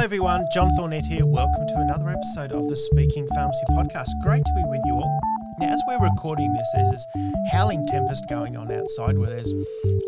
[0.00, 1.26] Hi everyone, John Thornett here.
[1.26, 4.08] Welcome to another episode of the Speaking Pharmacy podcast.
[4.22, 5.20] Great to be with you all.
[5.58, 7.06] Now, as we're recording this, there's this
[7.52, 9.52] howling tempest going on outside where there's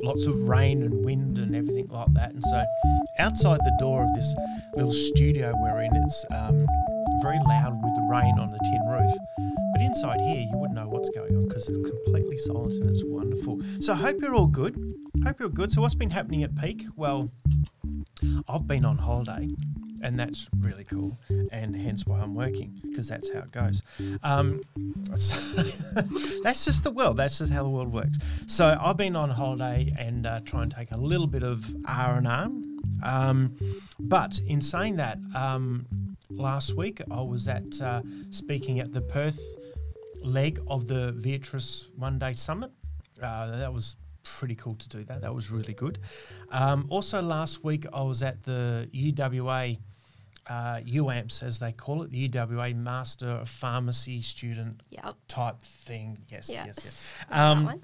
[0.02, 2.30] lots of rain and wind and everything like that.
[2.30, 2.64] And so,
[3.18, 4.34] outside the door of this
[4.74, 6.66] little studio we're in, it's um,
[7.20, 9.12] very loud with the rain on the tin roof.
[9.74, 13.04] But inside here, you wouldn't know what's going on because it's completely silent and it's
[13.04, 13.60] wonderful.
[13.80, 14.74] So, I hope you're all good.
[15.22, 15.70] Hope you're good.
[15.70, 16.86] So, what's been happening at Peak?
[16.96, 17.30] Well,
[18.48, 19.48] I've been on holiday,
[20.02, 21.18] and that's really cool,
[21.50, 23.82] and hence why I'm working because that's how it goes.
[24.22, 24.62] Um,
[25.14, 25.62] so
[26.42, 27.16] that's just the world.
[27.16, 28.18] That's just how the world works.
[28.46, 32.16] So I've been on holiday and uh, try and take a little bit of R
[32.16, 32.50] and R.
[33.02, 33.56] Um,
[34.00, 35.86] but in saying that, um,
[36.30, 39.40] last week I was at uh, speaking at the Perth
[40.22, 42.70] leg of the Beatrice One Day Summit.
[43.22, 45.20] Uh, that was pretty cool to do that.
[45.20, 45.98] That was really good.
[46.50, 49.78] Um, also, last week I was at the UWA
[50.48, 55.14] uh, UAMPS, as they call it, the UWA Master of Pharmacy Student Yep.
[55.28, 56.18] type thing.
[56.28, 56.66] Yes, Yes.
[56.66, 57.14] yes, yes.
[57.30, 57.80] Um,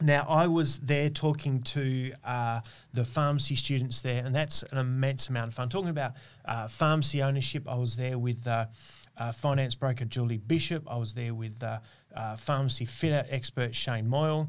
[0.00, 2.60] now, I was there talking to uh,
[2.92, 5.68] the pharmacy students there, and that's an immense amount of fun.
[5.68, 6.12] Talking about
[6.44, 8.66] uh, pharmacy ownership, I was there with uh,
[9.16, 10.84] uh, finance broker Julie Bishop.
[10.88, 11.80] I was there with uh,
[12.36, 14.48] pharmacy fit out expert Shane Moyle.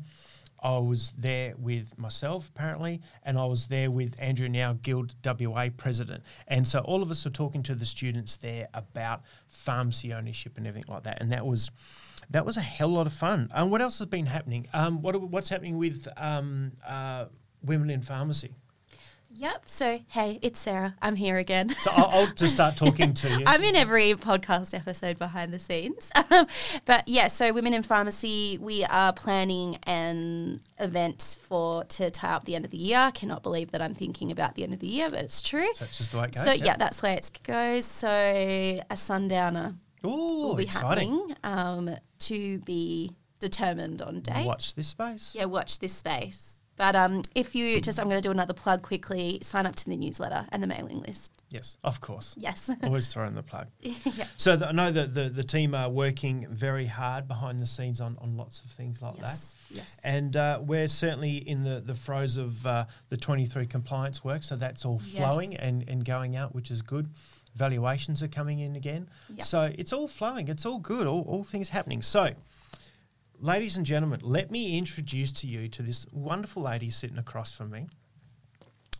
[0.62, 5.70] I was there with myself, apparently, and I was there with Andrew Ngeow, Guild WA
[5.76, 6.24] president.
[6.48, 10.68] And so all of us were talking to the students there about pharmacy ownership and
[10.68, 11.22] everything like that.
[11.22, 11.72] And that was
[12.32, 13.50] that was a hell lot of fun.
[13.54, 14.68] Um, what else has been happening?
[14.74, 17.26] Um, what what's happening with um, uh,
[17.64, 18.54] women in pharmacy?
[19.32, 19.62] Yep.
[19.66, 20.96] So, hey, it's Sarah.
[21.02, 21.70] I'm here again.
[21.70, 23.44] So I'll, I'll just start talking to you.
[23.46, 26.10] I'm in every podcast episode behind the scenes.
[26.30, 26.48] Um,
[26.86, 32.46] but yeah, so Women in Pharmacy, we are planning an event for to tie up
[32.46, 33.12] the end of the year.
[33.14, 35.74] Cannot believe that I'm thinking about the end of the year, but it's true.
[35.74, 36.44] So that's just the way it goes.
[36.44, 37.86] So yeah, that's where it goes.
[37.86, 41.30] So a sundowner Ooh, will be exciting.
[41.30, 44.46] happening um, to be determined on date.
[44.46, 45.34] Watch this space.
[45.36, 46.59] Yeah, watch this space.
[46.80, 49.40] But um, if you just, I'm going to do another plug quickly.
[49.42, 51.34] Sign up to the newsletter and the mailing list.
[51.50, 52.36] Yes, of course.
[52.40, 52.72] Yes.
[52.84, 53.68] Always throwing the plug.
[53.82, 53.94] yeah.
[54.38, 58.00] So the, I know that the, the team are working very hard behind the scenes
[58.00, 59.58] on, on lots of things like Yes.
[59.70, 59.92] Yes.
[59.92, 60.08] that.
[60.08, 64.56] And uh, we're certainly in the, the throes of uh, the 23 compliance work, so
[64.56, 65.18] that's all Yes.
[65.18, 67.10] flowing and, and going out, which is good.
[67.56, 69.10] Valuations are coming in again.
[69.36, 69.46] Yep.
[69.46, 72.02] So it's all flowing, it's all good, all, all things happening.
[72.02, 72.30] So,
[73.42, 77.72] ladies and gentlemen, let me introduce to you to this wonderful lady sitting across from
[77.72, 77.88] me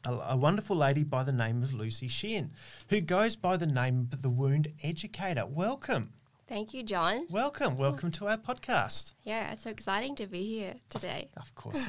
[0.06, 2.52] a, a wonderful lady by the name of Lusi Sheehan,
[2.90, 5.46] who goes by the name of the Wound Educator.
[5.46, 6.14] Welcome,
[6.48, 7.28] Thank you, John.
[7.30, 9.14] welcome, welcome to our podcast.
[9.24, 11.30] Yeah, it's so exciting to be here today.
[11.38, 11.88] Of course.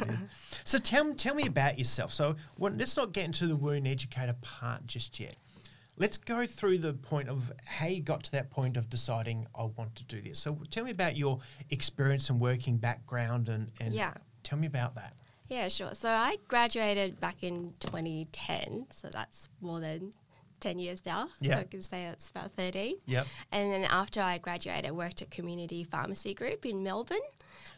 [0.65, 2.13] so tell, tell me about yourself.
[2.13, 5.37] So well, let's not get into the Wound Educator part just yet.
[6.01, 9.65] Let's go through the point of how you got to that point of deciding I
[9.65, 10.39] want to do this.
[10.41, 14.15] So tell me about your experience and working background and, and Yeah.
[14.43, 15.13] tell me about that.
[15.47, 15.95] Yeah, sure.
[15.95, 20.15] So I graduated back in 2010, so that's more than
[20.61, 21.29] 10 years now.
[21.39, 21.57] Yeah.
[21.57, 22.97] So I can say it's about 13.
[23.07, 23.27] Yep.
[23.53, 27.19] And then after I graduated, I worked at Community Pharmacy Group in Melbourne.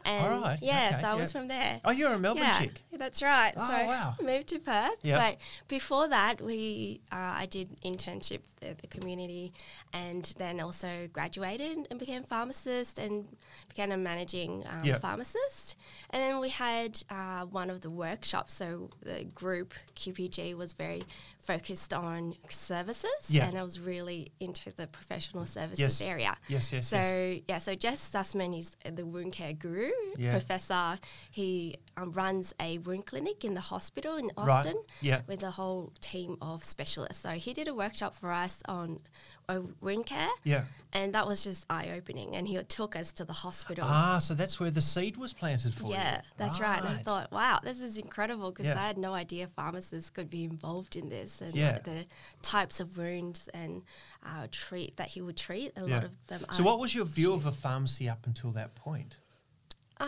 [0.04, 1.80] And right, Yeah, okay, so I was from there.
[1.84, 2.82] Oh, you're a Melbourne yeah, chick.
[2.92, 3.52] that's right.
[3.56, 4.14] Oh, so wow.
[4.22, 4.98] moved to Perth.
[5.02, 5.18] Yep.
[5.20, 5.36] But
[5.68, 9.52] before that, we uh, I did internship at the community,
[9.92, 13.26] and then also graduated and became pharmacist and
[13.68, 15.00] became a managing um, Yep.
[15.00, 15.76] pharmacist.
[16.10, 18.54] And then we had uh, one of the workshops.
[18.54, 21.04] So the group QPG was very
[21.40, 23.46] focused on services, Yeah.
[23.46, 26.00] and I was really into the professional services Yes.
[26.00, 26.36] area.
[26.48, 27.40] Yes, yes, So yes.
[27.48, 30.30] yeah, so Geoff Sussman is the wound care guru, Yeah.
[30.32, 30.98] professor.
[31.30, 34.48] He um, runs a wound clinic in the hospital in Right.
[34.48, 35.22] Austin Yeah.
[35.26, 37.22] with a whole team of specialists.
[37.22, 39.00] So he did a workshop for us on
[39.48, 40.64] uh, wound care, Yeah.
[40.92, 42.36] and that was just eye opening.
[42.36, 43.84] And he took us to the hospital.
[43.86, 45.94] Ah, so that's where the seed was planted for you.
[45.94, 46.78] Yeah, that's right.
[46.80, 48.80] And I thought, wow, this is incredible because Yeah.
[48.82, 51.78] I had no idea pharmacists could be involved in this and Yeah.
[51.80, 52.06] the
[52.42, 53.82] types of wounds and
[54.24, 55.72] uh, treat that he would treat.
[55.76, 56.44] A lot of them.
[56.52, 59.18] So, what was your view of a pharmacy up until that point?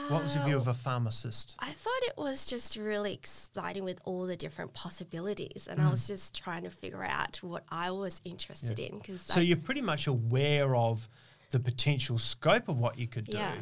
[0.09, 1.55] What was your view of a pharmacist?
[1.59, 5.73] I thought it was just really exciting with all the different possibilities, Mm.
[5.73, 9.41] and I was just trying to figure out what I was interested in because So,
[9.41, 11.09] you're pretty much aware of
[11.51, 13.37] the potential scope of what you could do.
[13.39, 13.55] Yeah.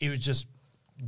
[0.00, 0.48] It was just,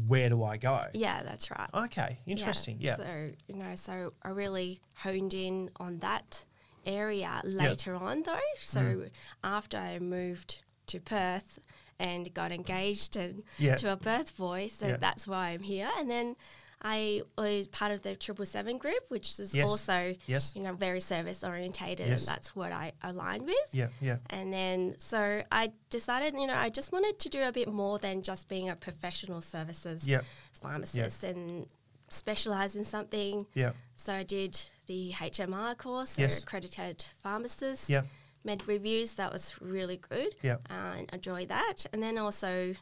[0.06, 0.86] where do I go?
[0.94, 1.68] yeah, that's right.
[1.74, 2.76] Okay, interesting.
[2.80, 2.96] Yeah.
[2.96, 6.44] So you know, so I really honed in on that
[6.86, 8.38] area later on, though.
[8.58, 9.10] So Mm.
[9.42, 11.58] after I moved to Perth
[12.00, 13.76] and got engaged and Yeah.
[13.76, 14.96] to a Perth boy, so Yeah.
[14.96, 15.90] that's why I'm here.
[15.98, 16.34] And then
[16.82, 19.68] I was part of the Triple Seven group, which is Yes.
[19.68, 20.52] also Yes.
[20.56, 22.20] you know very service orientated, Yes.
[22.20, 23.68] and that's what I aligned with.
[23.72, 24.16] Yeah, yeah.
[24.30, 27.98] And then so I decided, you know, I just wanted to do a bit more
[27.98, 30.24] than just being a professional services Yep.
[30.52, 31.66] pharmacist and
[32.08, 33.46] specialize in something.
[33.54, 33.72] Yeah.
[33.96, 36.42] So I did the HMR course, Yes.
[36.42, 37.88] accredited pharmacist.
[37.90, 38.02] Yeah.
[38.44, 40.34] Med reviews, that was really good.
[40.42, 40.56] Yeah.
[40.68, 41.86] Uh, and enjoyed that.
[41.92, 42.74] And then also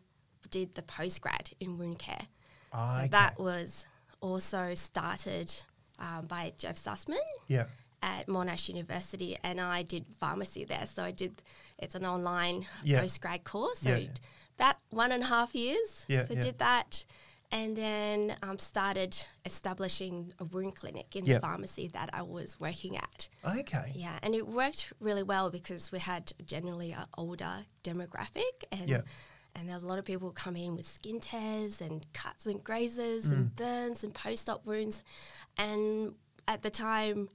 [0.50, 2.26] did the postgrad in wound care.
[2.72, 3.08] Ah, so okay.
[3.08, 3.86] that was
[4.20, 5.54] also started
[5.98, 7.18] um, by Geoff Sussman
[7.48, 7.64] Yeah.
[8.02, 10.86] at Monash University, and I did pharmacy there.
[10.86, 11.42] So I did
[11.78, 13.02] it's an online Yeah.
[13.02, 13.80] postgrad course.
[13.80, 14.08] So Yeah, yeah.
[14.56, 16.04] about one and a half years.
[16.08, 16.42] Yeah, so yeah.
[16.42, 17.04] did that,
[17.50, 21.34] and then um, started establishing a wound clinic in Yeah.
[21.34, 23.28] the pharmacy that I was working at.
[23.44, 23.92] Okay.
[23.94, 29.02] Yeah, and it worked really well because we had generally an older demographic, and Yeah.
[29.54, 33.32] and a lot of people come in with skin tears and cuts and grazes Mm.
[33.32, 35.02] and burns and post-op wounds,
[35.56, 36.14] and
[36.46, 37.28] at the time,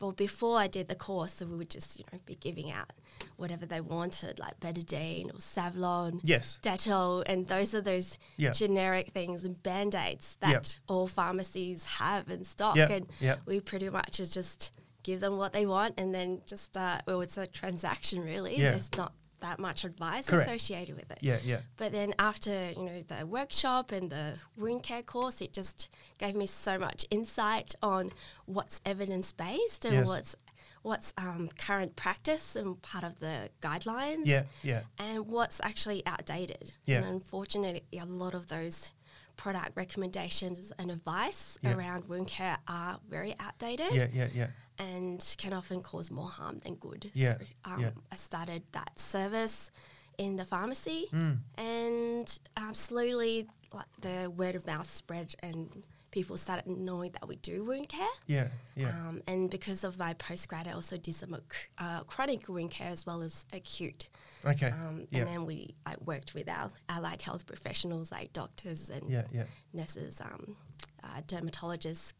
[0.00, 2.90] well, before I did the course, so we would just you know be giving out
[3.36, 6.58] whatever they wanted, like betadine or Savlon, Yes.
[6.62, 8.50] Dettol, and those are those Yeah.
[8.52, 12.76] generic things and band aids that all pharmacies have in stock.
[12.76, 14.70] Yeah, And we pretty much is just
[15.02, 18.56] give them what they want and then just, uh, well, it's a transaction really.
[18.58, 18.70] Yeah.
[18.70, 20.48] There's not that much advice Correct.
[20.48, 21.18] associated with it.
[21.20, 21.60] Yeah, yeah.
[21.76, 26.34] But then after, you know, the workshop and the wound care course, it just gave
[26.34, 28.10] me so much insight on
[28.46, 30.06] what's evidence-based and Yes.
[30.06, 30.36] what's
[30.84, 34.82] what's um, current practice and part of the guidelines Yeah, yeah.
[34.98, 36.72] and what's actually outdated.
[36.84, 36.98] Yeah.
[36.98, 38.92] And unfortunately, a lot of those
[39.36, 41.74] product recommendations and advice Yeah.
[41.74, 44.48] around wound care are very outdated Yeah, yeah, yeah.
[44.78, 47.10] and can often cause more harm than good.
[47.14, 47.90] Yeah, So, um, yeah.
[48.12, 49.70] I started that service
[50.18, 51.38] in the pharmacy, Mm.
[51.56, 55.82] and um, slowly, like the word of mouth spread, and
[56.14, 58.14] people started knowing that we do wound care.
[58.28, 58.46] Yeah,
[58.76, 58.90] yeah.
[58.90, 61.36] Um, and because of my postgrad, I also did some
[61.78, 64.08] uh, chronic wound care as well as acute.
[64.46, 64.68] okay.
[64.70, 65.20] Um, yeah.
[65.20, 69.44] And then we I worked with our allied health professionals like doctors and yeah, yeah.
[69.72, 70.56] nurses, um,
[71.02, 72.12] uh, dermatologists,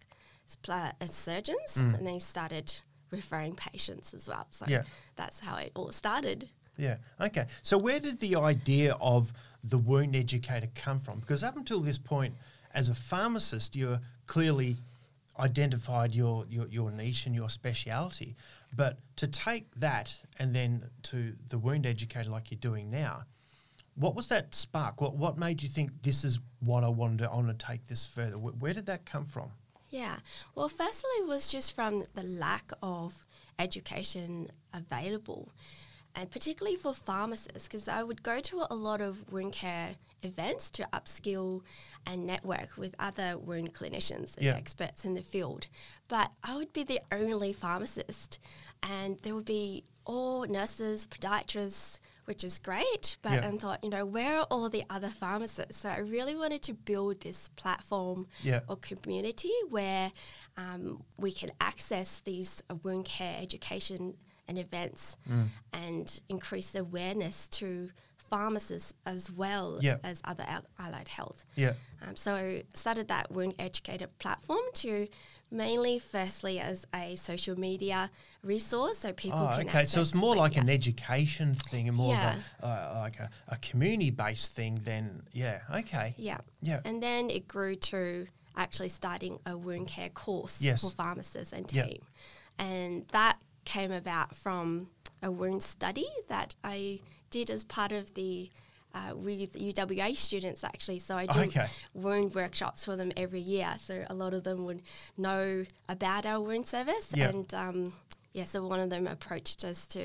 [0.68, 1.94] uh, surgeons, Mm.
[1.98, 2.74] and they started
[3.12, 4.46] referring patients as well.
[4.50, 4.82] So Yeah.
[5.14, 6.48] that's how it all started.
[6.76, 6.96] Yeah.
[7.20, 7.46] Okay.
[7.62, 9.32] So where did the idea of
[9.62, 11.20] the wound educator come from?
[11.20, 12.34] Because up until this point,
[12.74, 14.76] as a pharmacist, you're clearly
[15.38, 18.36] identified your, your, your niche and your speciality.
[18.76, 23.22] But to take that and then to the wound educator like you're doing now,
[23.96, 25.00] what was that spark?
[25.00, 27.86] What what made you think this is what I wanted to, I want to take
[27.86, 28.38] this further?
[28.38, 29.50] Where, where did that come from?
[29.90, 30.16] Yeah.
[30.56, 33.24] Well, firstly, it was just from the lack of
[33.56, 35.52] education available,
[36.16, 39.90] and particularly for pharmacists, because I would go to a lot of wound care
[40.24, 41.62] events to upskill
[42.06, 44.54] and network with other wound clinicians and Yeah.
[44.56, 45.68] experts in the field.
[46.08, 48.38] But I would be the only pharmacist,
[48.82, 53.16] and there would be all nurses, podiatrists, which is great.
[53.22, 53.48] But Yeah.
[53.48, 55.76] I thought, you know, where are all the other pharmacists?
[55.82, 58.60] So I really wanted to build this platform Yeah.
[58.68, 60.12] or community where
[60.56, 64.16] um, we can access these uh, wound care education
[64.46, 65.48] and events Mm.
[65.72, 67.90] and increase the awareness to
[68.34, 69.98] pharmacists as well Yeah.
[70.02, 71.44] as other al- allied health.
[71.54, 71.74] Yeah.
[72.02, 75.08] Um, so started that wound educator platform to
[75.50, 78.10] mainly, firstly, as a social media
[78.42, 79.68] resource, so people Oh, can.
[79.68, 79.84] okay.
[79.84, 80.62] So it's more like yeah.
[80.62, 82.34] an education thing and more Yeah.
[82.34, 86.14] of a, uh, like a, a community-based thing than, yeah, okay.
[86.18, 86.38] Yeah.
[86.60, 86.80] Yeah.
[86.84, 88.26] And then it grew to
[88.56, 90.80] actually starting a wound care course Yes.
[90.82, 92.00] for pharmacists and team.
[92.58, 94.88] And that came about from
[95.22, 97.00] a wound study that I
[97.36, 98.50] did as part of the
[98.98, 101.00] uh, with UWA students actually.
[101.00, 101.66] So I do Okay.
[101.94, 103.74] wound workshops for them every year.
[103.86, 104.82] So a lot of them would
[105.16, 107.06] know about our wound service.
[107.12, 107.30] Yeah.
[107.30, 107.92] And um,
[108.32, 110.04] yeah, so one of them approached us to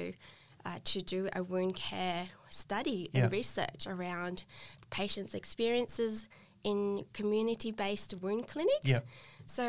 [0.66, 3.24] uh, to do a wound care study Yeah.
[3.24, 4.44] and research around
[4.90, 6.28] patients' experiences
[6.64, 8.86] in community-based wound clinics.
[8.94, 9.02] Yeah.
[9.46, 9.64] So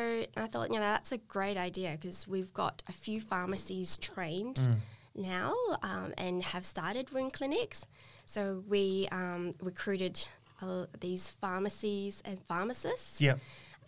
[0.44, 4.56] I thought, you know, that's a great idea because we've got a few pharmacies trained
[4.56, 4.76] Mm.
[5.14, 7.84] Now um, and have started wound clinics.
[8.26, 10.26] So we um, recruited
[10.62, 13.36] uh, these pharmacies and pharmacists Yeah.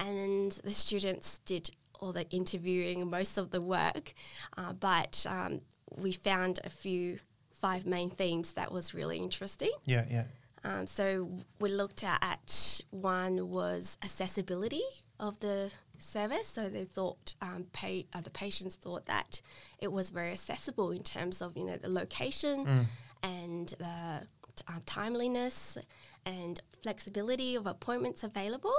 [0.00, 4.12] and the students did all the interviewing, most of the work,
[4.56, 5.60] uh, but um,
[5.96, 7.18] we found a few
[7.52, 9.70] five main themes that was really interesting.
[9.84, 10.24] Yeah, yeah.
[10.64, 14.82] Um, so we looked at, at one was accessibility
[15.20, 15.70] of the
[16.02, 16.48] service.
[16.48, 19.40] So they thought um, pay, uh, the patients thought that
[19.78, 22.86] it was very accessible in terms of you know the location
[23.22, 25.78] and the t- uh, timeliness
[26.26, 28.74] and flexibility of appointments available.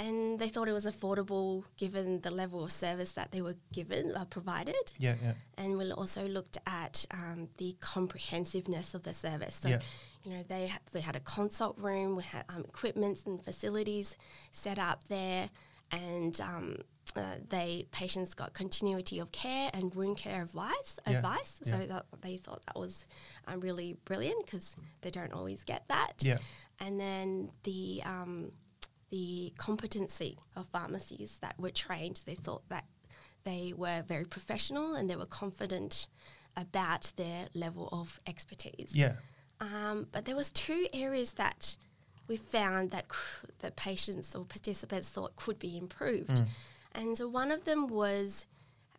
[0.00, 4.14] and they thought it was affordable given the level of service that they were given
[4.14, 4.84] uh, provided.
[4.98, 5.32] Yeah, yeah.
[5.56, 9.56] And we also looked at um, the comprehensiveness of the service.
[9.56, 9.80] So, Yeah.
[10.24, 14.16] you know, they ha- we had a consult room, we had um, equipment and facilities
[14.52, 15.50] set up there,
[15.90, 16.76] and um,
[17.16, 20.98] uh, they patients got continuity of care and wound care advice.
[21.06, 21.16] Yeah.
[21.16, 21.54] Advice.
[21.64, 21.80] Yeah.
[21.80, 23.06] So that, they thought that was
[23.46, 26.14] um, really brilliant because they don't always get that.
[26.20, 26.38] Yeah.
[26.80, 28.52] And then the um,
[29.10, 32.84] the competency of pharmacies that were trained, they thought that
[33.44, 36.08] they were very professional and they were confident
[36.56, 38.90] about their level of expertise.
[38.92, 39.12] Yeah.
[39.60, 41.76] Um, but there was two areas that
[42.28, 43.06] we found that
[43.60, 46.46] that patients or participants thought could be improved, Mm.
[46.94, 48.46] and so one of them was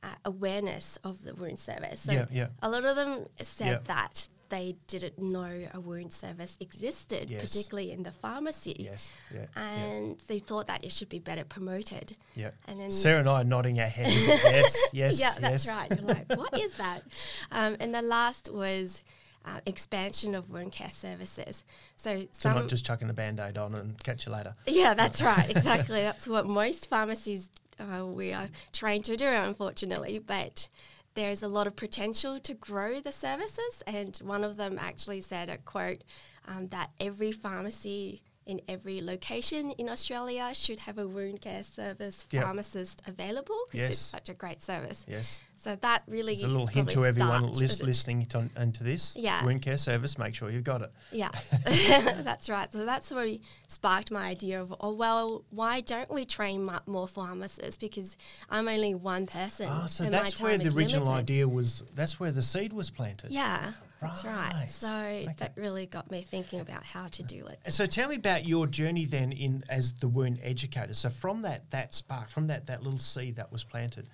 [0.01, 1.99] uh, awareness of the wound service.
[2.01, 2.47] So Yeah, yeah.
[2.61, 3.79] a lot of them said Yeah.
[3.95, 7.41] that they didn't know a wound service existed, Yes.
[7.41, 8.75] particularly in the pharmacy.
[8.79, 9.11] Yes.
[9.33, 9.45] Yeah.
[9.55, 12.15] And they thought that it should be better promoted.
[12.33, 12.45] yeah.
[12.45, 12.51] yeah.
[12.67, 14.15] And then Sarah and I are nodding our heads.
[14.27, 14.87] yes.
[14.93, 15.19] Yes.
[15.19, 15.67] yeah, that's yes.
[15.67, 15.89] right.
[15.91, 17.03] You're like, what is that?
[17.51, 19.03] Um, and the last was
[19.45, 21.63] uh, expansion of wound care services.
[22.01, 24.55] So, So not just chucking a band aid on and catch you later.
[24.65, 25.49] yeah, that's right.
[25.55, 26.01] Exactly.
[26.01, 30.19] that's what most pharmacies uh, we are trained to do, unfortunately.
[30.19, 30.69] But
[31.15, 35.49] there's a lot of potential to grow the services, and one of them actually said
[35.49, 36.03] a quote
[36.47, 42.25] um, that every pharmacy in every location in Australia should have a wound care service
[42.31, 42.43] Yep.
[42.43, 43.91] pharmacist available because Yes.
[43.91, 45.05] it's such a great service.
[45.07, 45.41] Yes.
[45.61, 49.13] So that really is a little hint to everyone lis- listening to, into this.
[49.15, 49.43] Yeah.
[49.45, 50.91] Wound care service, make sure you've got it.
[51.11, 51.29] Yeah,
[52.23, 52.71] that's right.
[52.71, 57.77] So that's really sparked my idea of, oh well, why don't we train more pharmacists?
[57.77, 58.17] Because
[58.49, 59.67] I'm only one person.
[59.69, 61.19] Ah, so that's where the original limited.
[61.23, 61.83] idea was.
[61.93, 63.29] That's where the seed was planted.
[63.31, 64.51] Yeah, that's right.
[64.53, 64.69] Right.
[64.69, 67.59] So that really got me thinking about how to do it.
[67.71, 70.93] So tell me about your journey then in as the wound educator.
[70.93, 74.07] So from that that spark, from that that little seed that was planted,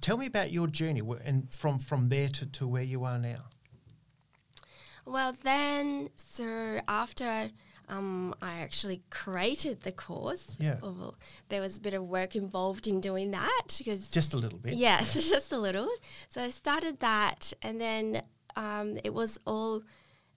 [0.00, 3.44] tell me about your journey and from from there to, to where you are now.
[5.04, 7.50] Well, then, so after
[7.88, 10.76] um, I actually created the course, Yeah.
[10.80, 11.16] well,
[11.48, 14.74] there was a bit of work involved in doing that because Just a little bit.
[14.74, 15.88] Yes, just a little.
[16.28, 18.22] So I started that, and then
[18.56, 19.82] um, it was all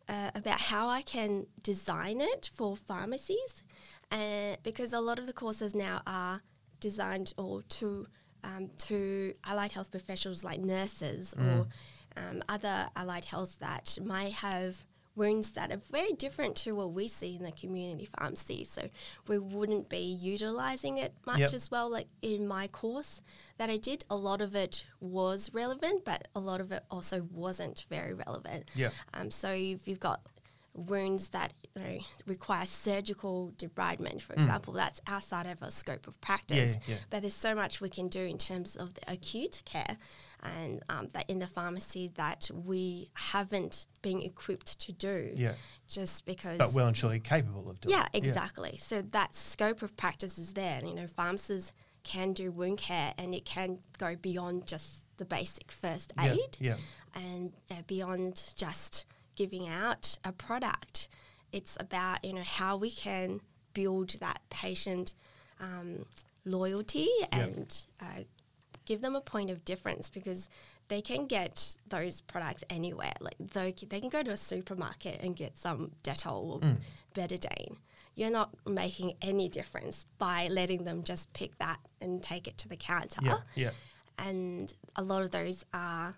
[0.07, 3.63] uh, about how I can design it for pharmacies,
[4.12, 6.41] uh, because a lot of the courses now are
[6.79, 8.07] designed or to
[8.43, 11.67] um, to allied health professionals like nurses or
[12.15, 17.07] um, other allied health that might have wounds that are very different to what we
[17.07, 18.63] see in the community pharmacy.
[18.63, 18.89] So
[19.27, 21.53] we wouldn't be utilizing it much Yep.
[21.53, 21.89] as well.
[21.89, 23.22] Like in my course
[23.57, 27.27] that I did, a lot of it was relevant, but a lot of it also
[27.31, 28.69] wasn't very relevant.
[28.75, 28.89] Yeah.
[29.13, 30.22] Um, so if you've got
[30.75, 36.20] wounds that you know, require surgical debridement, for example, that's outside of our scope of
[36.22, 36.75] practice.
[36.77, 36.82] Mm.
[36.88, 36.96] yeah.
[37.10, 39.98] But there's so much we can do in terms of the acute care
[40.44, 45.32] and um, that in the pharmacy that we haven't been equipped to do.
[45.34, 45.53] Yeah.
[45.88, 46.58] Just because.
[46.58, 48.77] But well and surely capable of doing yeah, exactly.
[48.77, 50.82] So that scope of practice is there.
[50.84, 55.72] You know, pharmacists can do wound care and it can go beyond just the basic
[55.72, 56.34] first Yeah.
[56.34, 56.75] aid Yeah.
[57.15, 59.05] and uh, beyond just
[59.36, 61.10] giving out a product.
[61.51, 63.42] It's about you know how we can
[63.74, 65.13] build that patient
[65.60, 66.06] um,
[66.46, 68.24] loyalty and uh,
[68.86, 70.50] give them a point of difference because
[70.88, 73.13] they can get those products anywhere.
[73.20, 76.77] Like they they can go to a supermarket and get some Dettol or Mm.
[77.13, 77.77] Betadine.
[78.15, 82.68] You're not making any difference by letting them just pick that and take it to
[82.70, 83.38] the counter Yeah.
[83.56, 83.72] Yeah.
[84.18, 86.15] and a lot of those are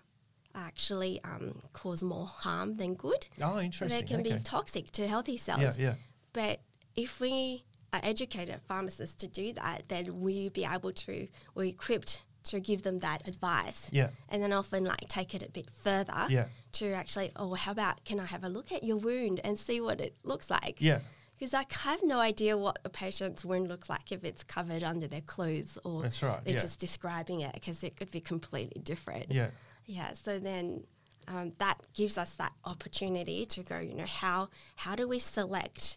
[0.58, 3.26] actually um, cause more harm than good.
[3.42, 3.88] Oh, interesting.
[3.88, 4.36] So they can okay.
[4.36, 5.78] be toxic to healthy cells.
[5.78, 5.88] yeah.
[5.88, 5.94] Yeah.
[6.32, 6.60] But
[6.96, 12.22] if we are educated pharmacists to do that, then we be able to, we're equipped
[12.44, 13.88] to give them that advice.
[13.92, 14.10] Yeah.
[14.28, 16.46] And then often like take it a bit further Yeah.
[16.72, 19.80] to actually, oh, how about can I have a look at your wound and see
[19.80, 20.80] what it looks like?
[20.80, 21.00] Yeah.
[21.38, 25.06] Because I have no idea what a patient's wound looks like if it's covered under
[25.06, 26.12] their clothes or right,
[26.44, 26.58] they're yeah.
[26.58, 29.30] just describing it because it could be completely different.
[29.30, 29.50] Yeah.
[29.88, 30.84] Yeah, so then
[31.26, 35.96] um, that gives us that opportunity to go, you know, how how do we select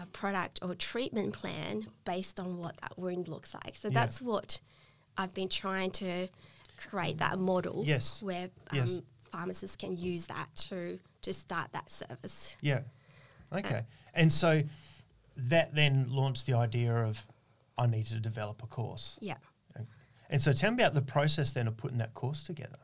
[0.00, 3.74] a product or treatment plan based on what that wound looks like?
[3.74, 3.94] So Yeah.
[3.94, 4.60] that's what
[5.16, 6.28] I've been trying to
[6.76, 8.22] create that model Yes.
[8.22, 8.98] where um, Yes.
[9.32, 12.56] pharmacists can use that to to start that service.
[12.62, 12.82] Yeah.
[13.52, 13.84] Okay.
[14.14, 14.62] And so
[15.36, 17.26] that then launched the idea of
[17.76, 19.18] I need to develop a course.
[19.20, 19.38] Yeah.
[20.30, 22.78] And so tell me about the process then of putting that course together.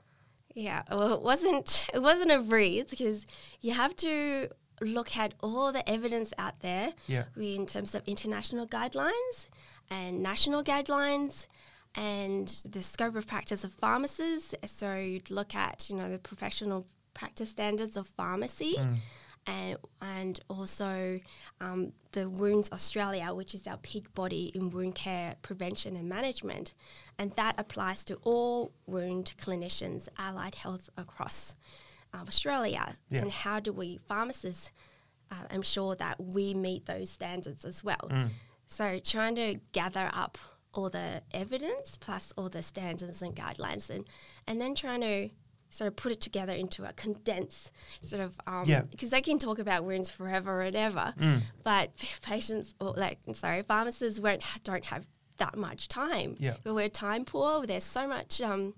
[0.55, 3.27] Yeah, well, it wasn't it wasn't a breeze because
[3.61, 4.49] you have to
[4.81, 7.25] look at all the evidence out there Yeah.
[7.37, 9.49] in terms of international guidelines
[9.91, 11.47] and national guidelines
[11.95, 14.55] and the scope of practice of pharmacists.
[14.67, 18.75] So you'd look at, you know, the professional practice standards of pharmacy.
[18.79, 18.97] Mm.
[19.47, 21.21] And, and also
[21.61, 26.73] um, the Wounds Australia, which is our peak body in wound care prevention and management.
[27.19, 31.57] And that applies to all wound clinicians, allied health across
[32.15, 32.95] uh, Australia.
[33.11, 33.21] Yeah.
[33.21, 34.73] And how do we, pharmacists,
[35.31, 38.09] uh, ensure that we meet those standards as well?
[38.67, 40.39] So trying to gather up
[40.73, 44.07] all the evidence plus all the standards and guidelines and,
[44.47, 45.31] and then trying to
[45.75, 48.83] sort of put it together into a condensed sort of um Yeah.
[48.93, 51.07] because they can talk about wounds forever and ever
[51.63, 51.91] but
[52.23, 55.05] patients or like sorry pharmacists won't don't have
[55.39, 56.55] that much time Yeah.
[56.65, 58.75] we're time poor there's so much um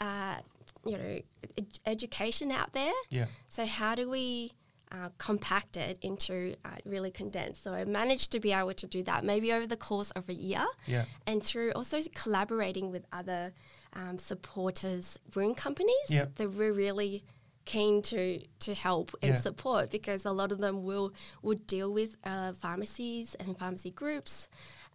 [0.00, 0.36] uh
[0.84, 1.14] you know
[1.58, 3.26] ed- education out there Yeah.
[3.48, 4.52] so how do we
[4.92, 7.64] uh, compact it into uh, really condensed?
[7.64, 10.32] So I managed to be able to do that maybe over the course of a
[10.32, 11.06] year, Yeah.
[11.26, 13.52] and through also collaborating with other
[14.00, 16.26] um, supporters, wound companies Yeah.
[16.36, 17.24] that we're really
[17.64, 19.40] keen to to help and Yeah.
[19.40, 21.12] support because a lot of them will
[21.42, 24.48] would deal with uh, pharmacies and pharmacy groups,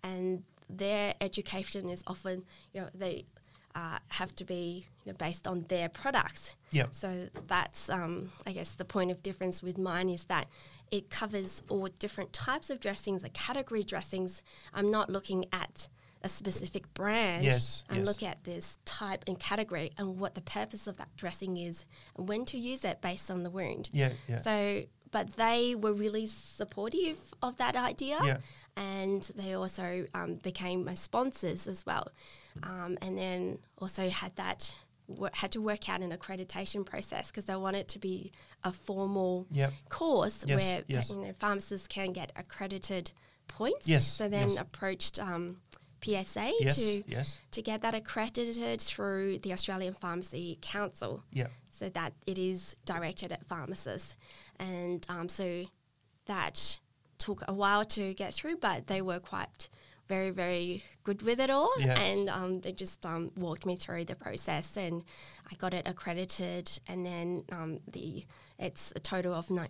[0.03, 3.25] and their education is often you know they
[3.75, 6.55] uh, have to be you know, based on their products.
[6.71, 6.89] Yep.
[6.93, 10.47] So that's, um, I guess, the point of difference with mine is that
[10.91, 14.43] it covers all different types of dressings, the category dressings.
[14.73, 15.87] I'm not looking at
[16.23, 17.43] a specific brand.
[17.43, 18.07] Yes, I'm yes.
[18.07, 21.85] looking at this type and category and what the purpose of that dressing is
[22.17, 23.89] and when to use it based on the wound.
[23.91, 24.11] Yeah.
[24.27, 24.41] Yeah.
[24.41, 28.37] So, but they were really supportive of that idea, Yeah.
[28.77, 32.07] and they also um, became my sponsors as well,
[32.63, 34.73] um, and then also had that
[35.33, 38.31] had to work out an accreditation process because I want it to be
[38.63, 39.73] a formal Yep.
[39.89, 41.09] course Yes, where yes.
[41.09, 43.11] you know pharmacists can get accredited
[43.49, 43.85] points.
[43.85, 44.61] Yes, So then yes.
[44.61, 45.57] approached um,
[46.03, 46.75] PSA yes.
[46.75, 47.39] to yes.
[47.51, 51.47] to get that accredited through the Australian Pharmacy Council Yeah.
[51.71, 54.15] so that it is directed at pharmacists.
[54.59, 55.65] And um, so
[56.25, 56.79] that
[57.17, 59.69] took a while to get through, but they were quite
[60.07, 61.71] very, very good with it all.
[61.79, 61.99] Yeah.
[61.99, 65.03] And um, they just um, walked me through the process and
[65.49, 66.79] I got it accredited.
[66.87, 68.25] And then um, the
[68.59, 69.63] it's a total of ni-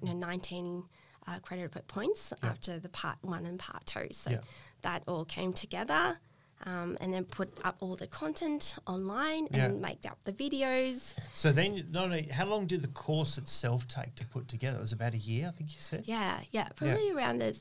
[1.28, 2.50] no, 19 uh, points Yeah.
[2.50, 4.08] after the part one and part two.
[4.12, 4.42] So Yeah.
[4.82, 6.20] that all came together.
[6.64, 9.66] Um, and then put up all the content online Yeah.
[9.66, 11.16] and make up the videos.
[11.34, 14.78] So then, not only, how long did the course itself take to put together?
[14.78, 16.04] It was about a year, I think you said.
[16.06, 17.60] Yeah, yeah, probably around the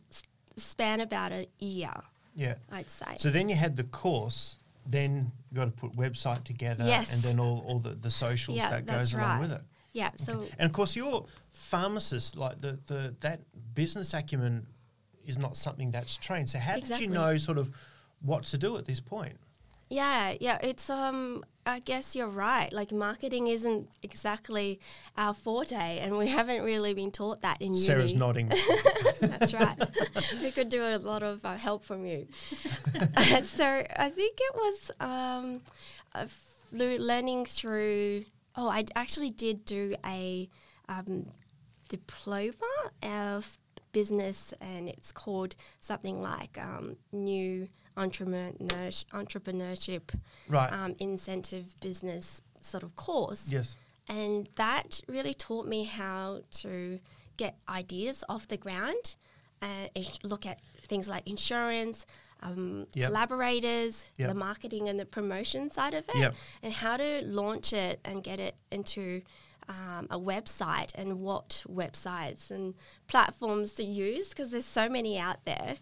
[0.59, 1.95] span about a year,
[2.35, 2.57] Yeah.
[2.71, 3.17] I'd say.
[3.17, 4.59] So then you had the course.
[4.85, 7.11] Then you got to put website together, Yes.
[7.11, 9.63] and then all, all the, the socials Yeah, that goes along with it.
[9.93, 13.41] yeah, so And of course, your pharmacist, like the, the that
[13.75, 14.67] business acumen,
[15.27, 16.49] is not something that's trained.
[16.49, 17.07] So how Exactly.
[17.07, 17.71] did you know sort of
[18.23, 19.39] what to do at this point?
[19.93, 22.73] yeah, yeah, it's um, I guess you're right.
[22.73, 24.79] Like marketing isn't exactly
[25.17, 28.21] our forte, and we haven't really been taught that in Sarah's uni.
[28.21, 28.49] nodding.
[29.21, 29.77] That's right.
[30.43, 32.29] we could do a lot of uh, help from you.
[33.43, 35.61] so I think it was um,
[36.15, 36.27] uh,
[36.73, 38.25] learning through.
[38.57, 40.49] Oh, I actually did do a
[40.89, 41.27] um,
[41.91, 42.53] diploma
[43.03, 43.59] of
[43.93, 50.15] business, and it's called something like um, New Entrepreneurship, Entrepreneurship
[50.49, 50.73] right.
[50.73, 53.53] um, Incentive Business sort of course.
[53.53, 53.77] yes.
[54.09, 56.99] And that really taught me how to
[57.37, 59.15] get ideas off the ground
[59.63, 59.89] and
[60.25, 62.07] look at things like insurance,
[62.43, 63.07] um, Yep.
[63.09, 64.29] collaborators, Yep.
[64.31, 66.35] the marketing and the promotion side of it, Yep.
[66.63, 69.23] and how to launch it and get it into
[69.71, 72.75] um, a website and what websites and
[73.07, 75.77] platforms to use because there's so many out there.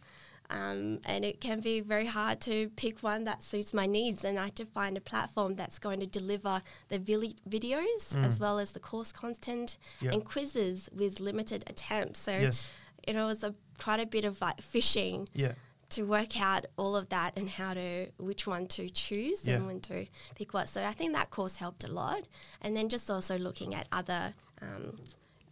[0.50, 4.24] Um, and it can be very hard to pick one that suits my needs.
[4.24, 8.40] And I had to find a platform that's going to deliver the vi- videos as
[8.40, 10.02] well as the course content Mm.
[10.04, 10.12] Yep.
[10.14, 12.20] and quizzes with limited attempts.
[12.20, 12.66] So Yes.
[13.06, 15.52] you know, it was a quite a bit of like fishing Yeah.
[15.90, 19.54] To work out all of that and how to which one to choose Yeah.
[19.56, 20.68] and when to pick what.
[20.68, 22.24] So I think that course helped a lot.
[22.60, 24.34] And then just also looking at other.
[24.60, 24.96] Um,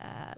[0.00, 0.34] uh,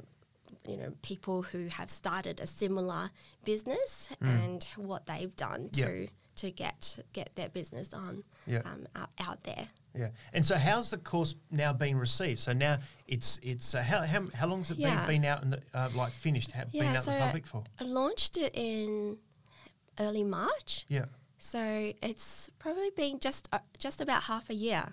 [0.66, 3.10] you know, people who have started a similar
[3.44, 5.86] business and what they've done Yeah.
[5.86, 8.58] to to get get their business on Yeah.
[8.64, 9.66] um, out, out there.
[9.94, 10.10] Yeah.
[10.32, 12.38] And so, how's the course now being received?
[12.38, 15.04] So now it's it's uh, how, how how long has it Yeah.
[15.06, 16.52] been been out and uh, like finished?
[16.52, 17.64] Ha- been Yeah, out in so the public for?
[17.80, 19.18] I launched it in
[19.98, 21.06] early March, Yeah.
[21.38, 24.84] so it's probably been just uh, just about half a year.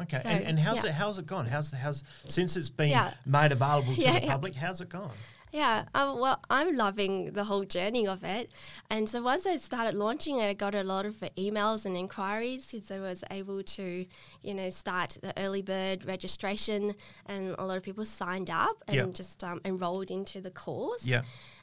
[0.00, 0.20] Okay.
[0.22, 0.90] So, and, and how's yeah.
[0.90, 1.46] it how's it gone?
[1.46, 3.12] How's the how's since it's been Yeah.
[3.26, 4.54] made available to Yeah, the public?
[4.54, 5.10] How's it gone?
[5.52, 8.52] Yeah, uh, well, I'm loving the whole journey of it.
[8.88, 12.70] And so once I started launching it, I got a lot of emails and inquiries
[12.70, 14.06] because I was able to,
[14.42, 16.94] you know, start the early bird registration,
[17.26, 21.04] and a lot of people signed up and just um, enrolled into the course.
[21.04, 21.22] Yeah.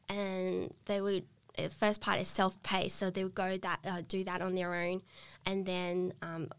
[0.10, 1.24] And they would.
[1.78, 5.02] First part is self-paced, so they would go that uh, do that on their own,
[5.46, 6.50] and then um,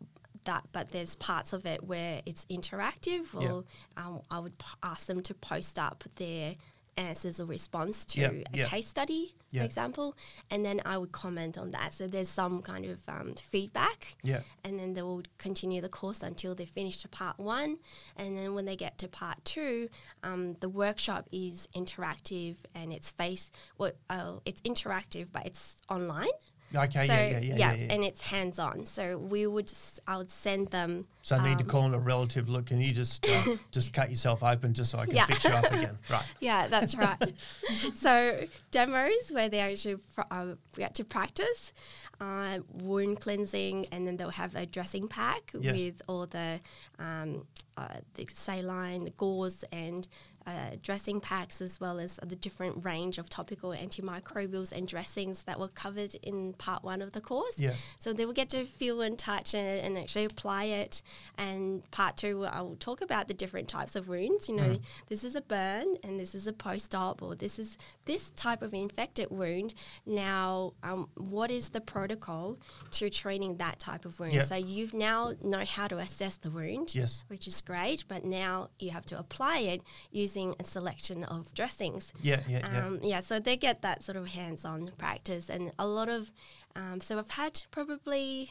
[0.45, 0.65] that.
[0.73, 3.49] But there's parts of it where it's interactive, Yeah.
[3.53, 3.65] or
[3.97, 6.55] um, I would p- ask them to post up their
[6.99, 8.67] answers or response to Yeah, a yeah.
[8.67, 9.63] case study, Yeah.
[9.63, 10.17] for example,
[10.51, 11.95] and then I would comment on that.
[11.95, 14.41] So there's some kind of um, feedback, Yeah.
[14.65, 17.79] and then they will continue the course until they finish to part one,
[18.17, 19.89] and then when they get to part two,
[20.23, 26.29] um, the workshop is interactive and it's face well, uh, it's interactive, but it's online.
[26.75, 27.07] Okay.
[27.07, 27.39] so yeah, yeah.
[27.41, 27.55] Yeah.
[27.57, 27.73] Yeah.
[27.75, 27.93] yeah.
[27.95, 28.85] and it's hands on.
[28.85, 31.07] So we would, s- I would send them.
[31.29, 32.49] So I need to um, call in a relative.
[32.49, 35.27] Look, can you just uh, just cut yourself open just so I can Yeah.
[35.27, 35.99] fix you up again?
[36.11, 36.35] Right.
[36.41, 37.33] Yeah, that's right.
[37.99, 41.75] so demos where they actually pr- uh, get to practice
[42.19, 45.75] uh, wound cleansing, and then they'll have a dressing pack Yes.
[45.75, 46.61] with all the
[46.99, 50.09] um, uh, the saline gauze and
[50.47, 55.61] uh, dressing packs, as well as the different range of topical antimicrobials and dressings that
[55.61, 57.59] were covered in part one of the course.
[57.59, 57.75] Yeah.
[57.99, 61.03] So they will get to feel and touch it and actually apply it.
[61.37, 64.49] And part two, I will talk about the different types of wounds.
[64.49, 64.83] You know, Mm.
[65.09, 68.75] this is a burn and this is a post-op, or this is this type of
[68.75, 69.75] infected wound.
[70.07, 72.59] Now, um, what is the protocol
[72.93, 74.33] to treating that type of wound?
[74.35, 74.43] Yeah.
[74.43, 77.25] So you've now know how to assess the wound, Yes.
[77.29, 78.05] which is great.
[78.09, 82.13] But now you have to apply it using a selection of dressings.
[82.21, 82.43] Yeah.
[82.49, 82.59] Yeah.
[82.73, 82.87] Yeah.
[82.87, 86.33] Um, yeah, so they get that sort of hands-on practice, and a lot of.
[86.77, 88.51] Um, so I've had probably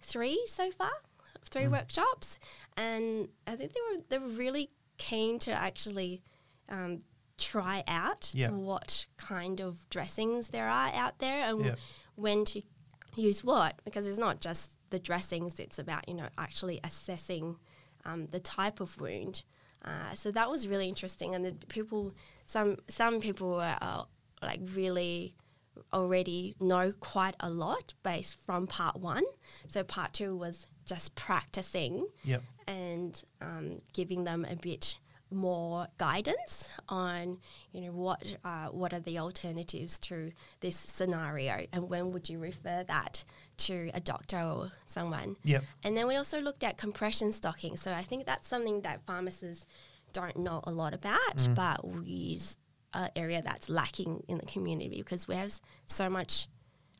[0.00, 0.90] three so far,
[1.44, 1.72] three Mm.
[1.72, 2.38] workshops,
[2.76, 6.22] and I think they were they were really keen to actually
[6.68, 7.02] um,
[7.38, 8.50] try out Yeah.
[8.50, 11.74] what kind of dressings there are out there and Yeah.
[12.14, 12.62] when to
[13.16, 17.58] use what because it's not just the dressings; it's about you know actually assessing
[18.04, 19.42] um, the type of wound.
[19.84, 22.12] Uh, so that was really interesting, and the people,
[22.46, 24.04] some some people were uh,
[24.42, 25.34] like really
[25.92, 29.24] already know quite a lot based from part one.
[29.68, 32.42] So part two was just practicing Yep.
[32.66, 34.98] and um, giving them a bit
[35.32, 37.38] more guidance on
[37.72, 40.32] you know what uh, what are the alternatives to
[40.64, 43.22] this scenario and when would you refer that
[43.56, 45.62] to a doctor or someone Yep.
[45.84, 47.76] and then we also looked at compression stocking.
[47.76, 49.66] So I think that's something that pharmacists
[50.12, 52.58] don't know a lot about, but is
[52.92, 55.52] an area that's lacking in the community because we have
[55.86, 56.48] so much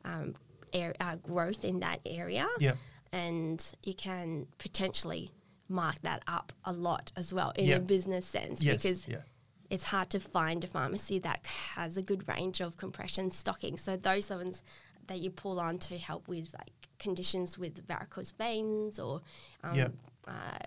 [0.05, 0.27] um,
[0.71, 2.47] air, uh, growth in that area.
[2.59, 2.77] Yep.
[3.11, 5.31] And you can potentially
[5.67, 7.75] mark that up a lot as well in Yeah.
[7.75, 8.77] a business sense Yes.
[8.77, 9.21] because yeah.
[9.69, 13.77] it's hard to find a pharmacy that has a good range of compression stocking.
[13.77, 14.63] So those are ones
[15.07, 19.21] that you pull on to help with like conditions with varicose veins or
[19.63, 19.93] um, Yep.
[20.27, 20.59] uh,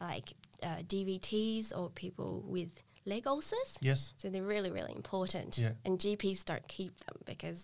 [0.00, 2.70] like uh, DVTs or people with
[3.06, 3.74] leg ulcers.
[3.80, 4.12] Yes.
[4.16, 5.58] So they're really really important.
[5.58, 5.72] Yeah.
[5.84, 7.62] And GPs don't keep them because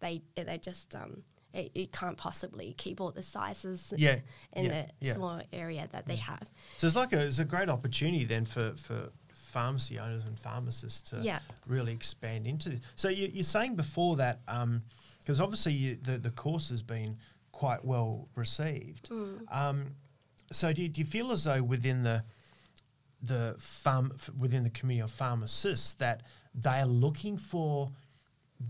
[0.00, 4.18] they they just um, it, it can't possibly keep all the sizes Yeah.
[4.52, 4.70] in yeah.
[4.70, 5.12] the yeah.
[5.14, 6.50] small area that they have.
[6.78, 11.10] So it's like a it's a great opportunity then for for pharmacy owners and pharmacists
[11.10, 11.38] to Yeah.
[11.66, 12.80] really expand into this.
[12.96, 14.40] So you, you're saying before that
[15.20, 17.16] because obviously you, the the course has been
[17.52, 19.10] quite well received.
[19.10, 19.52] Mm.
[19.54, 19.86] Um,
[20.50, 22.24] so do you, do you feel as though within the
[23.22, 26.22] the farm within the community of pharmacists that
[26.54, 27.90] they are looking for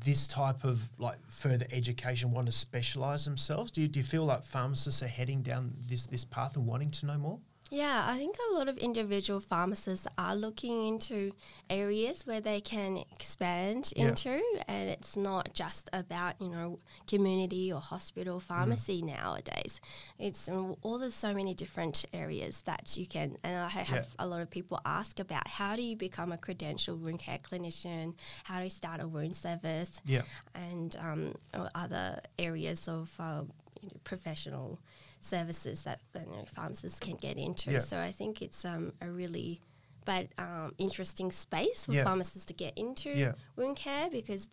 [0.01, 3.71] this type of like further education, want to specialize themselves?
[3.71, 6.91] Do you, do you feel like pharmacists are heading down this this path and wanting
[6.93, 7.39] to know more?
[7.75, 11.33] Yeah, I think a lot of individual pharmacists are looking into
[11.69, 14.09] areas where they can expand Yeah.
[14.11, 19.81] into, and it's not just about you know community or hospital pharmacy nowadays.
[20.21, 24.25] It's all there's so many different areas that you can, and I have Yeah.
[24.25, 28.15] a lot of people ask about how do you become a credentialed wound care clinician,
[28.45, 30.23] how do you start a wound service, Yeah.
[30.55, 31.35] and um,
[31.75, 33.51] other areas of um,
[33.83, 34.79] you know, professional
[35.25, 37.73] services that you know, pharmacists can get into.
[37.73, 37.79] Yeah.
[37.79, 39.61] So I think it's um, a really
[40.05, 42.05] but um, interesting space for Yeah.
[42.05, 43.33] pharmacists to get into Yeah.
[43.57, 44.49] wound care because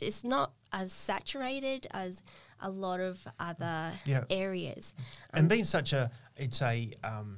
[0.00, 2.22] it's not as saturated as
[2.60, 3.92] a lot of other
[4.30, 4.94] areas.
[5.34, 7.36] and being such a it's a um,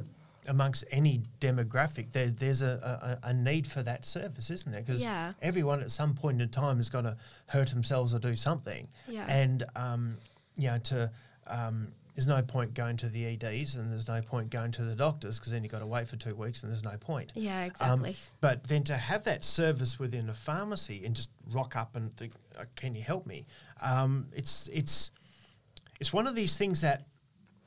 [0.49, 5.03] amongst any demographic there there's a, a, a need for that service isn't there because
[5.03, 5.33] Yeah.
[5.43, 9.27] everyone at some point in time is going to hurt themselves or do something Yeah.
[9.29, 10.19] and um,
[10.57, 11.11] you know to
[11.47, 14.95] um, there's no point going to the EDs and there's no point going to the
[14.95, 17.33] doctors because then you've got to wait for two weeks and there's no point.
[17.35, 18.17] Yeah, Um, exactly.
[18.43, 22.35] but then to have that service within a pharmacy and just rock up and think,
[22.59, 23.47] uh, "Can you help me?"
[23.81, 25.13] Um, it's it's
[25.99, 27.07] it's one of these things that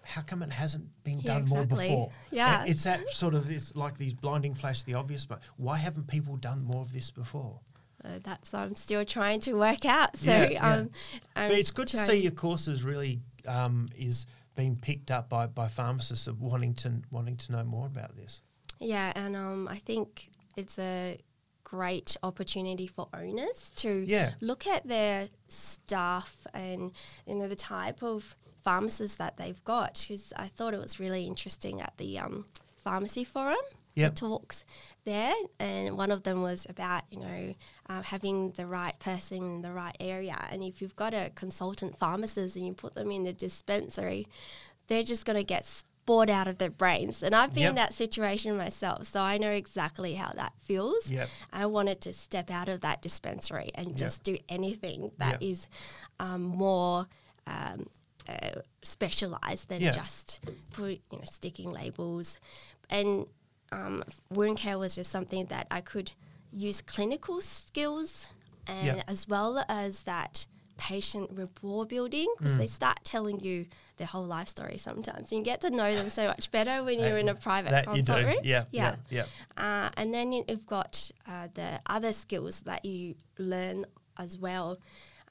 [0.03, 2.11] how come it hasn't been Yeah, done more before?
[2.29, 2.63] Yeah.
[2.65, 5.25] It- it's that sort of it's like these blinding flash, the obvious.
[5.25, 7.59] But why haven't people done more of this before?
[8.05, 10.15] Uh, that's I'm still trying to work out.
[10.17, 10.73] So Yeah, yeah.
[10.75, 10.89] um,
[11.33, 15.67] but it's good to see your courses really um, is being picked up by, by
[15.67, 18.41] pharmacists of wanting to wanting to know more about this.
[18.79, 21.17] Yeah, and um, I think it's a
[21.63, 24.33] great opportunity for owners to Yeah.
[24.41, 26.91] look at their staff and
[27.25, 30.03] you know the type of pharmacists that they've got.
[30.07, 32.45] Because I thought it was really interesting at the um,
[32.83, 33.57] pharmacy forum.
[33.95, 34.15] Yep.
[34.15, 34.65] The talks
[35.05, 37.53] there, and one of them was about you know
[37.89, 40.37] uh, having the right person in the right area.
[40.49, 44.27] And if you've got a consultant pharmacist and you put them in the dispensary,
[44.87, 47.23] they're just going to get bored out of their brains.
[47.23, 51.09] And I've been in that situation myself, so I know exactly how that feels.
[51.09, 51.29] Yep.
[51.53, 53.97] I wanted to step out of that dispensary and Yep.
[53.97, 55.51] just do anything that Yep.
[55.51, 55.67] is
[56.19, 57.07] um, more
[57.47, 57.87] um,
[58.27, 59.91] uh, specialized than Yeah.
[59.91, 62.39] just put, you know sticking labels.
[62.89, 63.27] And
[63.73, 64.03] um,
[64.37, 66.11] wound care was just something that I could
[66.51, 68.27] use clinical skills
[68.67, 70.45] and as well as that
[70.77, 72.37] patient rapport building Mm.
[72.37, 75.31] because they start telling you their whole life story sometimes.
[75.31, 77.85] And you get to know them so much better when you're in a private that
[77.85, 78.37] consult room.
[78.43, 78.95] yeah, yeah.
[79.09, 79.25] yeah,
[79.57, 83.85] Uh, and then you- you've got uh, the other skills that you learn
[84.17, 84.77] as well,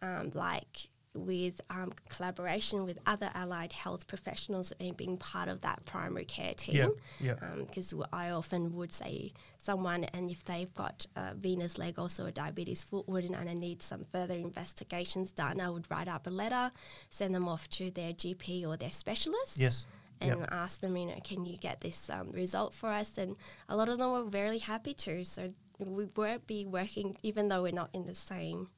[0.00, 5.84] um, like with um, collaboration with other allied health professionals and being part of that
[5.84, 6.92] primary care team.
[7.20, 7.34] yeah.
[7.58, 12.30] Because I often would say someone, and if they've got a venous leg ulcer or
[12.30, 16.30] diabetes foot wound and I need some further investigations done, I would write up a
[16.30, 16.70] letter,
[17.10, 19.86] send them off to their GP or their specialist Yes.
[20.20, 20.48] and Yep.
[20.50, 23.12] ask them, you know, can you get this um, result for us?
[23.18, 23.36] And
[23.68, 25.24] a lot of them were very happy to.
[25.26, 28.68] So we won't be working, even though we're not in the same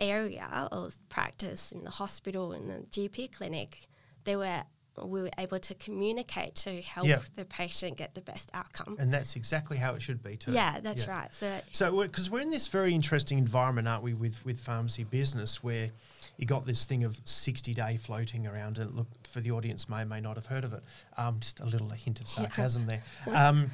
[0.00, 3.86] area of practice in the hospital and the GP clinic.
[4.24, 4.64] They were
[5.02, 7.18] we were able to communicate to help Yeah.
[7.34, 8.94] the patient get the best outcome.
[9.00, 10.52] And that's exactly how it should be too.
[10.52, 11.10] Yeah, that's Yeah.
[11.10, 11.34] right.
[11.34, 15.64] So So, because we're in this very interesting environment, aren't we, with, with pharmacy business,
[15.64, 15.90] where
[16.36, 18.78] you got this thing of 60 day floating around.
[18.78, 20.84] And look, for the audience, may or may not have heard of it.
[21.16, 23.02] Um, just a little hint of sarcasm there.
[23.26, 23.72] Um,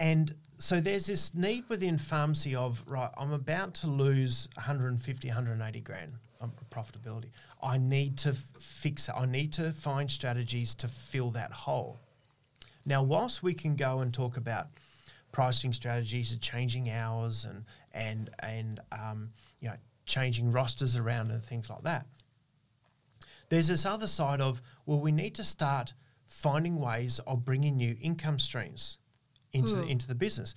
[0.00, 5.80] and so there's this need within pharmacy of, right, I'm about to lose 150, 180
[5.80, 7.30] grand on profitability.
[7.62, 9.14] I need to fix it.
[9.16, 11.98] I need to find strategies to fill that hole.
[12.84, 14.68] Now, whilst we can go and talk about
[15.32, 21.42] pricing strategies, and changing hours, and and and um, you know changing rosters around and
[21.42, 22.06] things like that,
[23.48, 25.94] there's this other side of well, we need to start
[26.26, 28.98] finding ways of bringing new income streams
[29.52, 30.54] into the, into the business,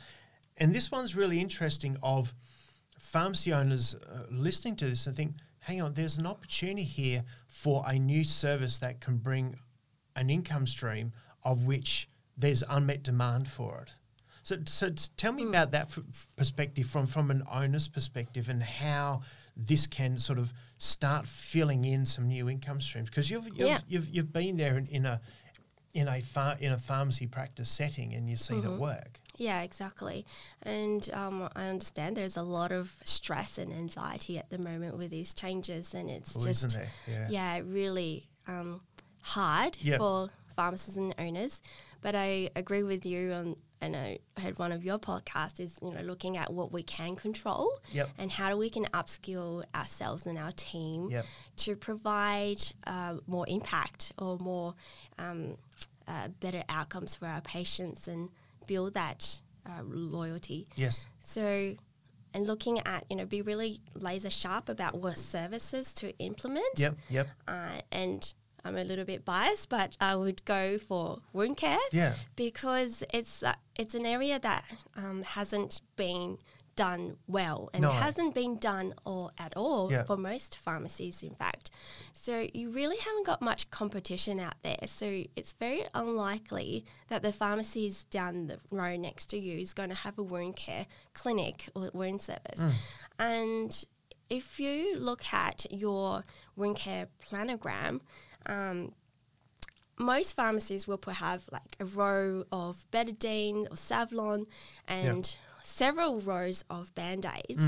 [0.57, 1.97] and this one's really interesting.
[2.03, 2.33] Of
[2.99, 7.83] pharmacy owners uh, listening to this and think, hang on, there's an opportunity here for
[7.87, 9.55] a new service that can bring
[10.15, 11.11] an income stream
[11.43, 13.93] of which there's unmet demand for it.
[14.43, 19.21] So, so tell me about that f- perspective from, from an owner's perspective and how
[19.55, 23.79] this can sort of start filling in some new income streams because you've you've, Yeah.
[23.87, 25.21] you've you've been there in, in a
[25.93, 29.19] in a phar- in a pharmacy practice setting and you've seen it work.
[29.37, 30.25] Yeah, exactly.
[30.63, 35.09] And um, I understand there's a lot of stress and anxiety at the moment with
[35.11, 36.77] these changes, and it's Well, just?
[37.07, 37.27] Yeah.
[37.29, 38.81] yeah, really um,
[39.21, 39.99] hard Yep.
[39.99, 41.61] for pharmacists and owners.
[42.01, 45.91] But I agree with you on, and I heard one of your podcasts is you
[45.93, 48.09] know looking at what we can control Yep.
[48.17, 51.25] and how do we can upskill ourselves and our team Yep.
[51.57, 54.75] to provide uh, more impact or more
[55.19, 55.57] um,
[56.07, 58.29] uh, better outcomes for our patients and
[58.67, 60.67] build that uh, loyalty.
[60.75, 61.07] Yes.
[61.21, 61.75] So,
[62.33, 66.77] and looking at, you know, be really laser sharp about what services to implement.
[66.77, 66.97] Yep.
[67.09, 67.27] Yep.
[67.47, 68.33] Uh, and
[68.65, 72.13] I'm a little bit biased, but I would go for wound care Yeah.
[72.35, 74.63] because it's uh, it's an area that
[74.95, 76.37] um, hasn't been
[76.75, 77.91] done well and No.
[77.91, 80.05] hasn't been done or at all Yeah.
[80.05, 81.69] for most pharmacies in fact
[82.13, 87.31] so you really haven't got much competition out there so it's very unlikely that the
[87.31, 91.69] pharmacies down the row next to you is going to have a wound care clinic
[91.75, 92.73] or wound service Mm.
[93.19, 93.85] and
[94.31, 96.23] if you look at your
[96.55, 98.01] wound care planogram
[98.45, 98.93] um,
[99.99, 104.45] most pharmacies will have like a row of betadine or Savlon
[104.87, 107.63] and several rows of band aids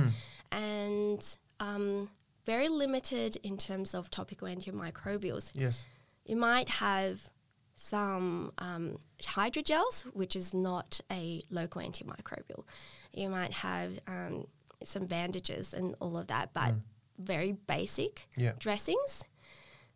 [0.52, 2.10] and um,
[2.46, 5.52] very limited in terms of topical antimicrobials.
[5.54, 5.86] Yes.
[6.26, 7.30] you might have
[7.76, 12.64] some um, hydrogels, which is not a local antimicrobial.
[13.14, 14.48] You might have um,
[14.84, 16.74] some bandages and all of that, but
[17.20, 18.54] very basic Yeah.
[18.60, 19.24] dressings.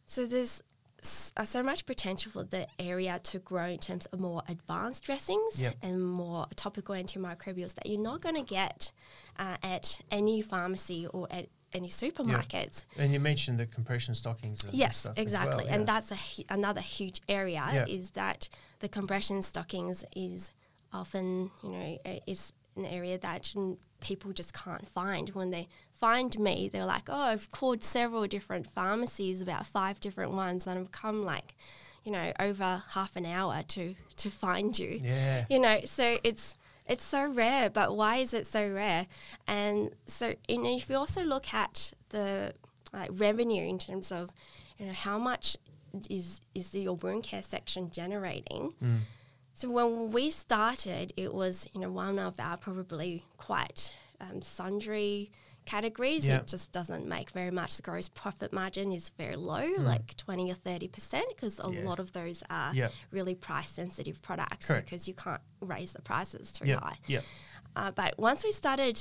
[0.06, 0.62] So there's
[1.02, 5.76] so much potential for the area to grow in terms of more advanced dressings Yep.
[5.82, 8.92] and more topical antimicrobials that you're not going to get
[9.38, 12.86] uh, at any pharmacy or at any supermarkets.
[12.98, 14.64] And you mentioned the compression stockings.
[14.64, 17.64] And Yes, stuff as exactly, well, and that's a hu- another huge area.
[17.72, 17.86] Yeah.
[17.88, 20.52] Is that the compression stockings is
[20.92, 23.54] often you know is an area that
[24.02, 25.30] people just can't find.
[25.30, 25.68] When they
[26.00, 30.80] find me, they're like, "Oh, I've called several different pharmacies, about five different ones, and
[30.80, 31.54] I've come like,
[32.04, 35.46] you know, over half an hour to to find you." Yeah.
[35.50, 39.06] you know so it's it's so rare but why is it so rare
[39.48, 42.52] and so and if you also look at the
[42.92, 44.30] like revenue in terms of
[44.78, 45.56] you know how much
[46.10, 49.00] is is your wound care section generating Mm.
[49.54, 55.30] so when we started it was you know one of our probably quite um, sundry
[55.70, 56.38] categories Yeah.
[56.38, 59.84] it just doesn't make very much the gross profit margin is very low Mm.
[59.92, 61.84] like 20 or 30 percent because a Yeah.
[61.90, 62.90] lot of those are Yeah.
[63.12, 64.86] really price sensitive products Correct.
[64.86, 66.98] because you can't raise the prices too high.
[67.08, 67.22] Yeah.
[67.76, 68.96] Uh, but once we started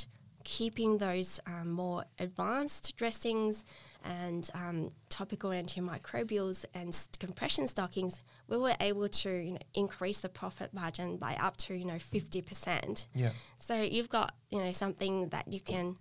[0.44, 3.64] keeping those um, more advanced dressings
[4.04, 10.18] and um, topical antimicrobials and s- compression stockings, we were able to you know, increase
[10.18, 13.08] the profit margin by up to you know fifty percent.
[13.14, 13.32] Yeah.
[13.58, 15.96] So you've got you know something that you can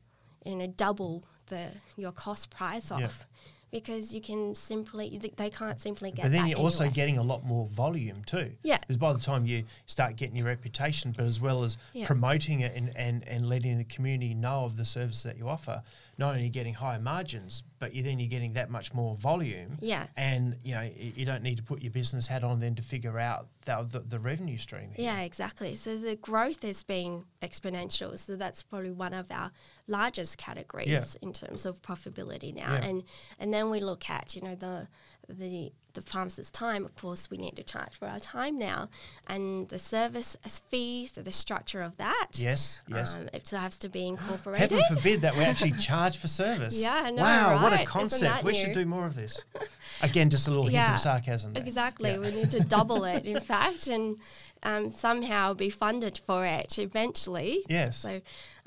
[0.48, 3.28] you know double the your cost price off
[3.72, 6.24] because you can simply they can't simply get.
[6.24, 8.52] But then you're also getting a lot more volume too.
[8.64, 8.78] Yeah.
[8.80, 12.76] Because by the time you start getting your reputation, but as well as promoting it
[12.76, 15.84] and, and, and letting the community know of the service that you offer,
[16.20, 19.78] not only getting higher margins, but you then you're getting that much more volume.
[19.80, 20.08] Yeah.
[20.16, 23.20] And you know you don't need to put your business hat on then to figure
[23.20, 24.90] out the, the, the revenue stream.
[24.96, 25.06] here.
[25.06, 25.76] Yeah, exactly.
[25.76, 28.18] So the growth has been exponential.
[28.18, 29.52] So that's probably one of our
[29.88, 31.04] largest categories Yeah.
[31.22, 32.74] in terms of profitability now.
[32.74, 32.84] Yeah.
[32.86, 33.04] And
[33.40, 34.88] and then we look at you know the
[35.30, 36.86] the the pharmacist's time.
[36.86, 38.88] Of course, we need to charge for our time now,
[39.26, 41.08] and the service as fee.
[41.12, 42.28] So the structure of that.
[42.34, 42.82] Yes.
[42.88, 43.18] Yes.
[43.18, 44.72] Um, it has to be incorporated.
[44.72, 46.80] Heaven forbid that we actually charge for service.
[46.80, 48.44] Yeah, I know, Wow, what a concept.
[48.44, 48.60] We new?
[48.60, 49.44] should do more of this.
[50.04, 51.54] Again, just a little hint of sarcasm.
[51.54, 51.64] there.
[51.64, 52.12] Exactly.
[52.12, 52.20] Yeah.
[52.20, 54.18] We need to double it, in fact, and
[54.64, 57.64] um, somehow be funded for it eventually.
[57.68, 57.98] Yes.
[57.98, 58.22] So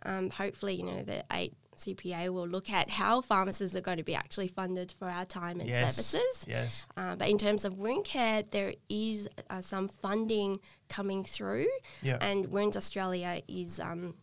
[0.05, 4.03] um, hopefully, you know, the eight CPA will look at how pharmacists are going to
[4.03, 5.97] be actually funded for our time and yes.
[5.97, 6.47] services.
[6.47, 6.87] Yes.
[6.97, 11.69] Uh, but in terms of wound care, there is uh, some funding coming through,
[12.03, 12.19] Yeah.
[12.21, 14.15] and Wounds Australia is um,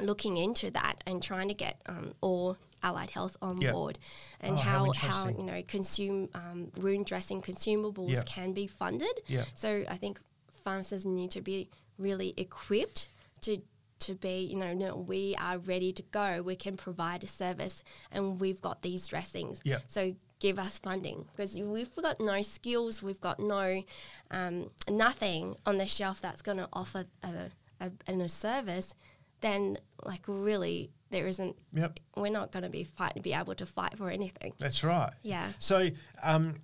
[0.00, 3.72] looking into that and trying to get um, all allied health on Yeah.
[3.72, 3.98] board,
[4.40, 8.22] and Oh, how how how you know consume um, wound dressing consumables Yeah.
[8.24, 9.20] can be funded.
[9.26, 9.44] Yeah.
[9.54, 10.20] So I think
[10.62, 13.08] pharmacists need to be really equipped
[13.42, 13.58] to
[14.06, 16.42] to be, you know, no, we are ready to go.
[16.42, 19.60] We can provide a service, and we've got these dressings.
[19.64, 19.78] Yeah.
[19.86, 23.82] So give us funding because if we've got no skills, we've got no
[24.30, 28.94] um, nothing on the shelf that's going to offer a, a, a service.
[29.40, 31.56] Then, like, really, there isn't.
[31.72, 32.00] Yep.
[32.16, 34.52] We're not going to be fight be able to fight for anything.
[34.58, 35.12] That's right.
[35.22, 35.48] Yeah.
[35.58, 35.88] So
[36.22, 36.56] um,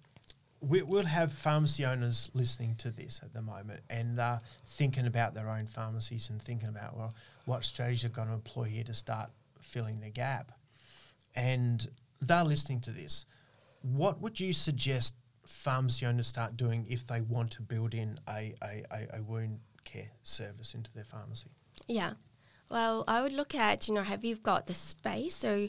[0.60, 5.34] we, we'll have pharmacy owners listening to this at the moment and uh, thinking about
[5.34, 7.14] their own pharmacies and thinking about well,
[7.46, 10.52] what strategies are going to employ here to start filling the gap.
[11.34, 11.88] And
[12.20, 13.24] they're listening to this.
[13.82, 15.14] What would you suggest
[15.46, 19.60] pharmacy owners start doing if they want to build in a, a, a, a wound
[19.84, 21.50] care service into their pharmacy?
[21.86, 22.12] Yeah.
[22.70, 25.34] Well, I would look at, you know, have you got the space?
[25.34, 25.68] So,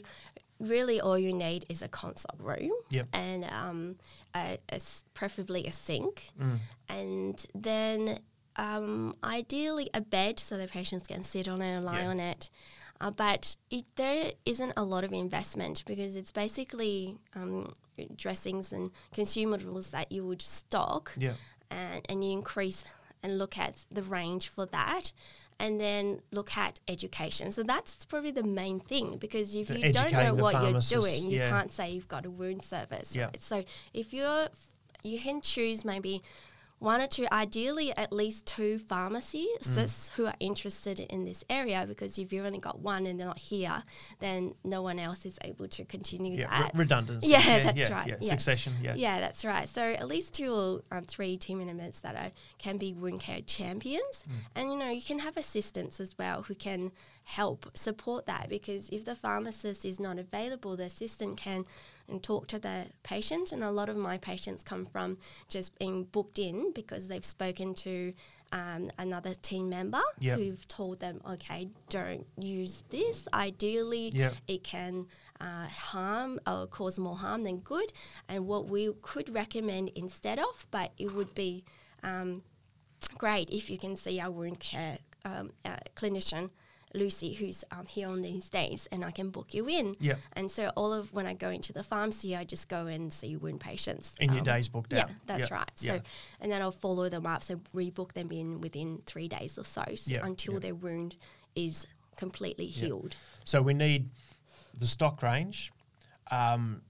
[0.62, 3.08] really, all you need is a consult room Yep.
[3.12, 3.96] and um,
[4.34, 4.80] a, a
[5.14, 6.58] preferably a sink, Mm.
[6.88, 8.18] and then
[8.56, 12.08] um, ideally a bed so the patients can sit on it and lie Yeah.
[12.08, 12.50] on it.
[13.00, 17.72] Uh, but it, there isn't a lot of investment because it's basically um,
[18.16, 21.34] dressings and consumables that you would stock Yeah.
[21.70, 22.84] and, and you increase
[23.22, 25.12] and look at the range for that
[25.62, 27.52] and then look at education.
[27.52, 31.30] So that's probably the main thing because if So you don't know what you're doing,
[31.30, 31.48] you yeah.
[31.48, 33.14] can't say you've got a wound service.
[33.14, 33.26] Yeah.
[33.26, 33.40] Right?
[33.40, 34.48] So if you're,
[35.04, 36.20] you can choose maybe
[36.82, 40.10] one or two, ideally at least two pharmacists Mm.
[40.14, 43.38] who are interested in this area because if you've only got one and they're not
[43.38, 43.82] here,
[44.18, 46.50] then no one else is able to continue Yeah.
[46.50, 46.74] that.
[46.74, 47.28] Re- redundancy.
[47.28, 48.16] Yeah, that's yeah, right, Yeah.
[48.20, 48.30] yeah.
[48.30, 48.72] Succession.
[48.82, 48.94] Yeah.
[48.96, 49.68] Yeah, that's right.
[49.68, 53.42] So at least two or um, three team members that are can be wound care
[53.42, 54.32] champions, Mm.
[54.56, 56.90] and you know you can have assistants as well who can
[57.24, 61.64] help support that because if the pharmacist is not available, the assistant can
[62.08, 63.52] and talk to the patient.
[63.52, 67.74] And a lot of my patients come from just being booked in because they've spoken
[67.74, 68.12] to
[68.52, 70.38] um, another team member Yep.
[70.38, 73.26] who've told them, okay, don't use this.
[73.32, 74.34] Ideally, Yep.
[74.46, 75.06] it can
[75.40, 77.92] uh, harm or cause more harm than good.
[78.28, 81.64] And what we could recommend instead of, but it would be
[82.02, 82.42] um,
[83.18, 86.50] great if you can see our wound care um, uh, clinician.
[86.94, 89.96] Lusi, who's um, here on these days, and I can book you in.
[90.00, 90.18] Yep.
[90.34, 93.36] And so all of when I go into the pharmacy, I just go and see
[93.36, 94.14] wound patients.
[94.20, 95.10] And your Um, day's booked yeah, out.
[95.26, 95.50] that's Yep.
[95.50, 95.70] right.
[95.80, 95.96] Yeah.
[95.96, 96.02] So,
[96.40, 97.42] and then I'll follow them up.
[97.42, 101.16] So rebook them in within three days or so, so until their wound
[101.54, 101.86] is
[102.16, 103.16] completely healed.
[103.44, 104.10] So we need
[104.78, 105.72] the stock range,
[106.30, 106.82] um,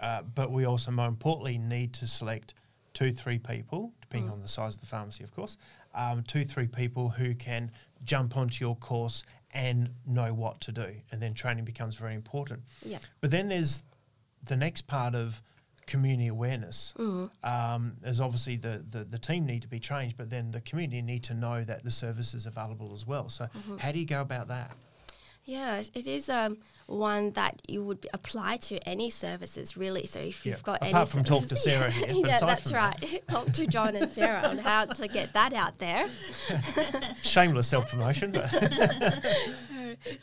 [0.00, 2.54] uh, but we also, more importantly, need to select
[2.94, 5.56] two, three people, depending on the size of the pharmacy, of course,
[5.94, 7.70] um, two, three people who can
[8.04, 10.94] jump onto your course and know what to do.
[11.12, 12.62] And then training becomes very important.
[12.84, 12.98] Yeah.
[13.20, 13.84] But then there's
[14.42, 15.40] the next part of
[15.86, 16.94] community awareness.
[17.42, 21.02] Um, there's obviously the, the, the team need to be trained, but then the community
[21.02, 23.28] need to know that the service is available as well.
[23.28, 23.46] So,
[23.78, 24.72] how do you go about that?
[25.46, 30.06] Yeah, it is um, one that you would apply to any services really.
[30.06, 32.62] So if Yeah, you've got apart any from talk to services- Sarah here, yeah, that's
[32.62, 33.02] from that.
[33.02, 33.22] right.
[33.28, 36.06] talk to John and Sarah on how to get that out there.
[37.22, 38.50] Shameless self promotion, but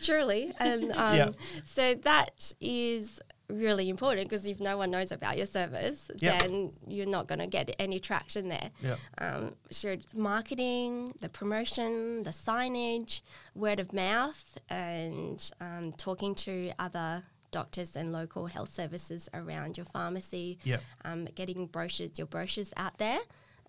[0.01, 1.31] Truly, and um, Yeah.
[1.65, 3.19] so that is
[3.51, 6.39] really important because if no one knows about your service, Yeah.
[6.39, 8.71] then you're not going to get any traction there.
[8.81, 8.95] Yeah.
[9.17, 13.21] Um, so marketing, the promotion, the signage,
[13.55, 19.85] word of mouth, and um, talking to other doctors and local health services around your
[19.85, 20.57] pharmacy.
[20.63, 20.77] Yeah.
[21.03, 23.19] Um, getting brochures, your brochures out there.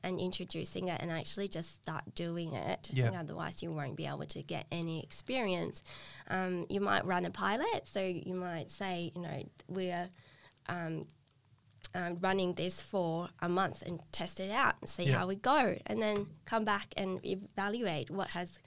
[0.05, 2.91] And introducing it, and actually just start doing it.
[2.93, 3.13] Yeah.
[3.21, 5.81] Otherwise, you won't be able to get any experience.
[6.29, 10.09] Um, you might run a pilot, so you might say, you know, we're
[10.69, 11.07] um,
[11.95, 15.19] uh, running this for a month and test it out and see Yeah.
[15.19, 18.59] how we go, and then come back and evaluate what has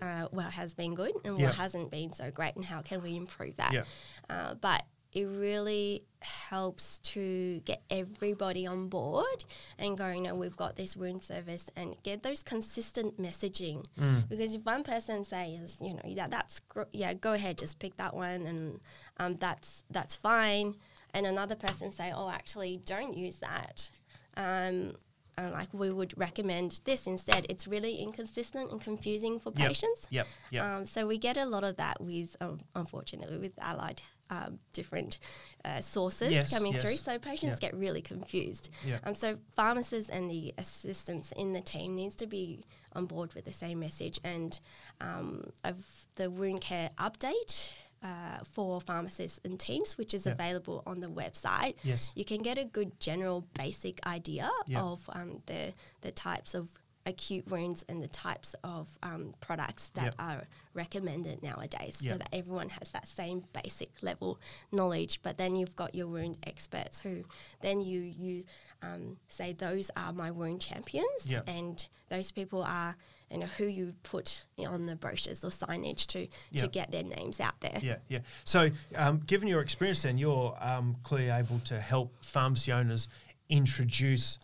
[0.00, 1.46] uh, what has been good and Yeah.
[1.46, 3.72] what hasn't been so great, and how can we improve that.
[3.72, 3.84] Yeah.
[4.30, 9.44] Uh, but it really helps to get everybody on board
[9.78, 13.84] and go, you know, we've got this wound service and get those consistent messaging.
[13.98, 14.28] Mm.
[14.28, 17.96] Because if one person says, you know, yeah, that's gr- yeah, go ahead, just pick
[17.96, 18.80] that one, and
[19.18, 20.74] um, that's that's fine,
[21.14, 23.90] and another person say, oh, actually, don't use that.
[24.36, 24.96] Um,
[25.38, 27.46] and like we would recommend this instead.
[27.48, 29.68] It's really inconsistent and confusing for Yep.
[29.68, 30.06] patients.
[30.10, 30.26] Yep.
[30.50, 30.64] Yep.
[30.64, 35.18] Um, so we get a lot of that with, um, unfortunately, with allied um, different
[35.64, 36.82] uh, sources Yes, coming yes.
[36.82, 36.96] through.
[36.96, 37.60] So patients Yep.
[37.60, 38.68] get really confused.
[38.86, 39.00] Yep.
[39.06, 43.44] Um, so pharmacists and the assistants in the team needs to be on board with
[43.44, 44.20] the same message.
[44.24, 44.58] And
[45.00, 45.76] um, of
[46.16, 47.70] the wound care update.
[48.00, 50.34] Uh, for pharmacists and teams, which is Yep.
[50.36, 52.12] available on the website, Yes.
[52.14, 55.72] you can get a good general basic idea of um, the
[56.02, 56.68] the types of
[57.08, 60.14] acute wounds and the types of um, products that Yep.
[60.18, 60.44] are
[60.74, 62.12] recommended nowadays, Yep.
[62.12, 64.38] so that everyone has that same basic level
[64.70, 65.20] knowledge.
[65.22, 67.24] But then you've got your wound experts who
[67.62, 68.44] then you you
[68.82, 71.44] um, say those are my wound champions, Yep.
[71.48, 72.96] and those people are
[73.30, 76.28] you know who you put on the brochures or signage to
[76.58, 77.78] to get their names out there.
[77.82, 78.20] Yeah, yeah.
[78.44, 83.08] So, um, given your experience, then you're um, clearly able to help pharmacy owners
[83.50, 84.38] introduce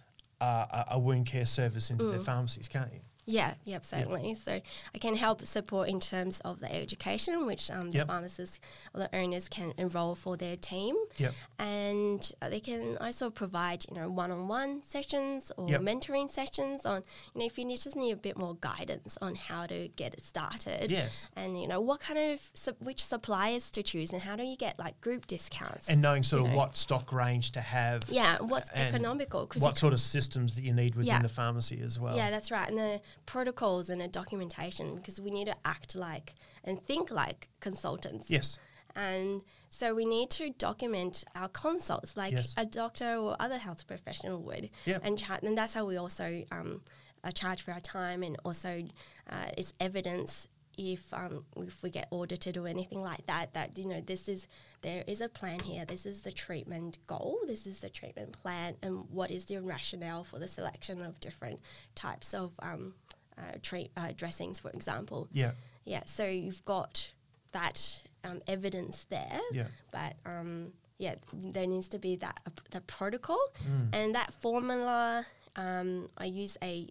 [0.44, 2.10] a, a wound care service into Mm.
[2.12, 3.00] their pharmacies, can't you?
[3.26, 4.34] Yeah, yep, certainly.
[4.34, 4.60] So
[4.94, 8.06] I can help support in terms of the education, which um, the Yep.
[8.08, 8.60] pharmacists
[8.92, 11.32] or the owners can enroll for their team, Yep.
[11.58, 15.80] and uh, they can also provide you know one-on-one sessions or Yep.
[15.80, 17.02] mentoring sessions on
[17.34, 20.14] you know if you need, just need a bit more guidance on how to get
[20.14, 20.90] it started.
[20.90, 21.30] Yes.
[21.36, 24.56] And you know what kind of su- which suppliers to choose and how do you
[24.56, 25.88] get like group discounts.
[25.88, 26.56] And knowing sort of know.
[26.56, 28.02] what stock range to have.
[28.08, 29.46] yeah, what's economical?
[29.46, 31.22] 'cause What sort of systems that you need within Yeah.
[31.22, 32.16] the pharmacy as well.
[32.16, 32.68] Yeah, that's right.
[32.68, 37.48] And the protocols and a documentation because we need to act like and think like
[37.60, 38.30] consultants.
[38.30, 38.58] Yes.
[38.96, 42.54] And so we need to document our consults like Yes.
[42.56, 44.70] a doctor or other health professional would.
[44.84, 45.00] Yep.
[45.04, 46.80] And, cha- and that's how we also um,
[47.24, 48.84] uh, charge for our time and also
[49.28, 50.46] uh, it's evidence
[50.76, 54.48] if um, if we get audited or anything like that that you know this is
[54.82, 58.74] there is a plan here this is the treatment goal this is the treatment plan
[58.82, 61.60] and what is the rationale for the selection of different
[61.94, 62.92] types of um,
[63.38, 65.52] uh, treat uh, dressings for example Yeah.
[65.84, 67.12] yeah, so you've got
[67.52, 69.66] that um, evidence there, Yeah.
[69.92, 73.88] but um, yeah, there needs to be that uh, the protocol Mm.
[73.92, 75.26] and that formula.
[75.56, 76.88] Um, I use a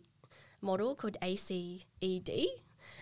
[0.61, 2.47] model called ACED,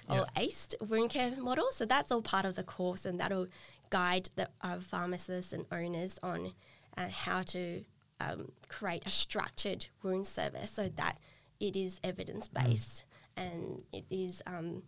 [0.09, 1.67] or ACE wound care model.
[1.71, 3.47] So that's all part of the course, and that'll
[3.89, 6.53] guide the uh, pharmacists and owners on
[6.97, 7.83] uh, how to
[8.19, 11.19] um, create a structured wound service so that
[11.59, 13.05] it is evidence based
[13.37, 14.83] and it is um,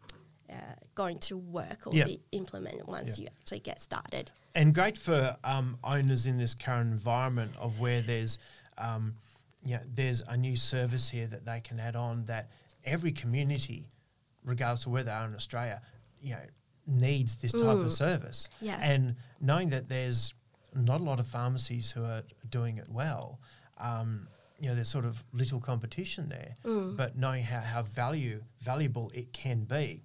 [0.49, 0.53] uh,
[0.95, 2.05] going to work or Yeah.
[2.05, 3.23] be implemented once Yeah.
[3.23, 4.31] you actually get started.
[4.55, 8.37] and great for um, owners in this current environment of where there's
[8.77, 9.15] um,
[9.63, 12.49] yeah there's a new service here that they can add on that
[12.83, 13.87] every community
[14.43, 15.81] regardless of where they are in australia
[16.21, 16.45] you know
[16.85, 18.77] needs this type of service Yeah.
[18.81, 20.33] and knowing that there's
[20.75, 23.39] not a lot of pharmacies who are doing it well
[23.79, 24.27] um,
[24.63, 26.55] you know there's sort of little competition there
[26.95, 30.01] but knowing how, how value valuable it can be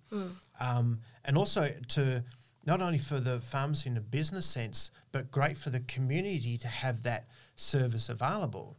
[0.61, 2.24] um, and also to
[2.68, 6.68] not only for the pharmacy in a business sense, but great for the community to
[6.68, 8.76] have that service available.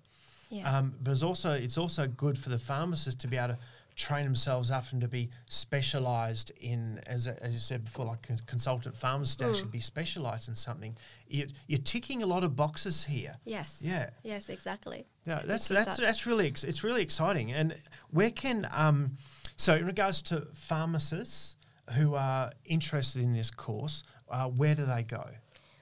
[0.51, 0.77] Yeah.
[0.77, 3.59] Um, but it's also it's also good for the pharmacists to be able to
[4.07, 8.37] train themselves up and to be specialised in, as, as you said before, like a
[8.45, 9.49] consultant pharmacist Mm.
[9.49, 10.95] actually be specialised in something.
[11.27, 13.35] You, you're ticking a lot of boxes here.
[13.45, 13.77] yes.
[13.81, 14.09] Yeah.
[14.23, 15.05] Yes, exactly.
[15.25, 17.51] Yeah, that's that's that's really ex- it's really exciting.
[17.51, 17.75] And
[18.09, 19.17] where can um,
[19.57, 21.57] so in regards to pharmacists
[21.97, 25.25] who are interested in this course, uh, where do they go?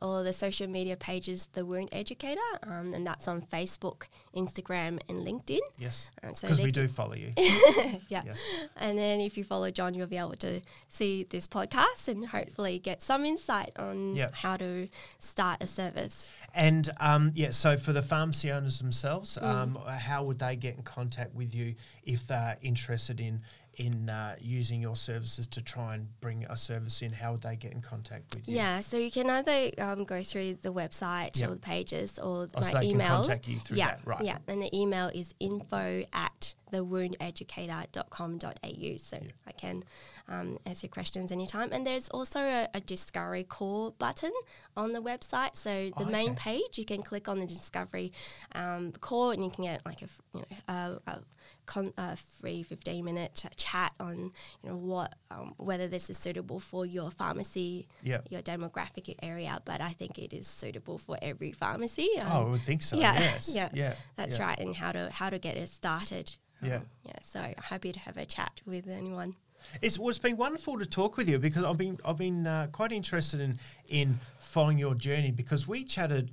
[0.01, 4.03] or the social media pages, The Wound Educator, um, and that's on Facebook,
[4.35, 5.59] Instagram, and LinkedIn.
[5.77, 7.33] Yes, Um, so because we do follow you.
[8.09, 8.23] Yeah.
[8.25, 8.39] Yes.
[8.77, 12.77] And then if you follow John, you'll be able to see this podcast and hopefully
[12.79, 14.33] get some insight on Yep.
[14.35, 16.29] how to start a service.
[16.53, 19.43] And um, yeah, so for the pharmacy owners themselves, Mm.
[19.47, 23.41] um, how would they get in contact with you if they're interested in
[23.77, 27.11] in uh, using your services to try and bring a service in?
[27.13, 28.55] How would they get in contact with you?
[28.55, 31.49] Yeah, so you can either um, go through the website Yep.
[31.49, 33.15] or the pages or Oh, my so they can email.
[33.17, 34.21] contact you through yeah, that, right.
[34.23, 38.97] Yeah, and the email is info at thewoundeducator.com.au.
[38.97, 39.83] So I can
[40.27, 41.69] um, answer questions anytime.
[41.71, 44.31] And there's also a, a Discovery Call button
[44.75, 45.55] on the website.
[45.55, 46.59] So the Oh, main okay.
[46.61, 48.11] page, you can click on the Discovery
[48.53, 51.19] um, Call and you can get like a, you know, a, a,
[51.65, 54.31] con- a free 15 minute ch- chat on
[54.63, 58.27] you know what um, whether this is suitable for your pharmacy Yep.
[58.29, 62.51] your demographic area but i think it is suitable for every pharmacy Oh, I um,
[62.51, 62.97] would think so.
[62.97, 63.51] yeah, Yes.
[63.55, 63.93] yeah, Yeah.
[64.15, 64.45] that's yeah.
[64.47, 66.79] right and how to how to get it started Yeah.
[67.03, 69.35] yeah so happy to have a chat with anyone
[69.81, 72.67] It's, well, it's been wonderful to talk with you because I've been I've been uh,
[72.71, 73.57] quite interested in
[73.87, 76.29] in following your journey because we chatted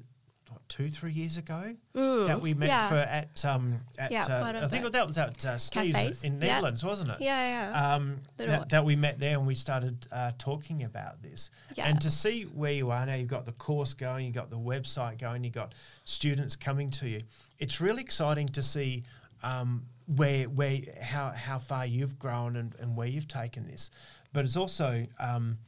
[0.73, 2.89] two three years ago that we met Mm, yeah.
[2.89, 6.25] for at um at Yeah, uh, I think that was at uh, Steve's cafes.
[6.25, 6.39] in.
[6.39, 7.18] Netherlands, wasn't it?
[7.20, 11.51] yeah yeah Um, that, that we met there and we started uh, talking about this.
[11.75, 11.89] Yeah.
[11.89, 14.59] And to see where you are now, you've got the course going, you've got the
[14.59, 17.20] website going, you've got students coming to you.
[17.59, 19.03] It's really exciting to see
[19.43, 23.91] um, where where how how far you've grown and, and where you've taken this.
[24.33, 25.59] But it's also um,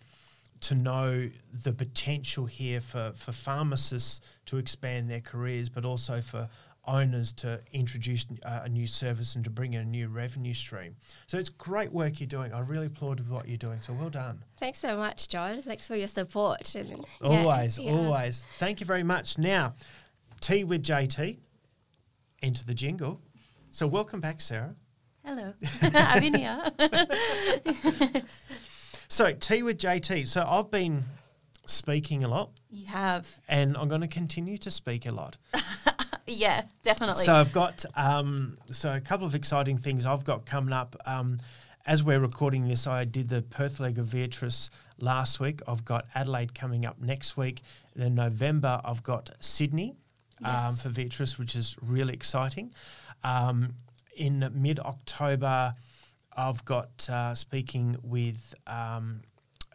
[0.65, 1.29] to know
[1.62, 6.49] the potential here for, for pharmacists to expand their careers, but also for
[6.87, 10.97] owners to introduce uh, a new service and to bring in a new revenue stream.
[11.27, 12.53] So it's great work you're doing.
[12.53, 13.81] I really applaud what you're doing.
[13.81, 14.43] So well done.
[14.59, 18.47] thanks so much john thanks for your support and, always, always.
[18.59, 19.39] Thank you very much.
[19.39, 19.75] Now,
[20.41, 21.39] Tea with JT,
[22.43, 23.21] enter the jingle.
[23.71, 24.75] So welcome back, Sarah.
[25.25, 26.62] Hello, I've been here.
[29.09, 30.29] So Tea with JT.
[30.29, 31.05] So I've been
[31.67, 35.39] speaking a lot you have, and I'm going to continue to speak a lot.
[36.27, 37.25] yeah, definitely.
[37.25, 40.97] So I've got um, so a couple of exciting things I've got coming up.
[41.07, 41.39] Um,
[41.87, 45.61] as we're recording this, I did the Perth leg of Beatrice last week.
[45.69, 47.63] I've got Adelaide coming up next week.
[47.95, 49.95] Then November, I've got Sydney
[50.43, 50.83] um, Yes.
[50.83, 52.73] for Beatrice, which is really exciting.
[53.23, 53.75] Um,
[54.17, 55.75] in mid October,
[56.37, 59.22] I've got uh, speaking with um,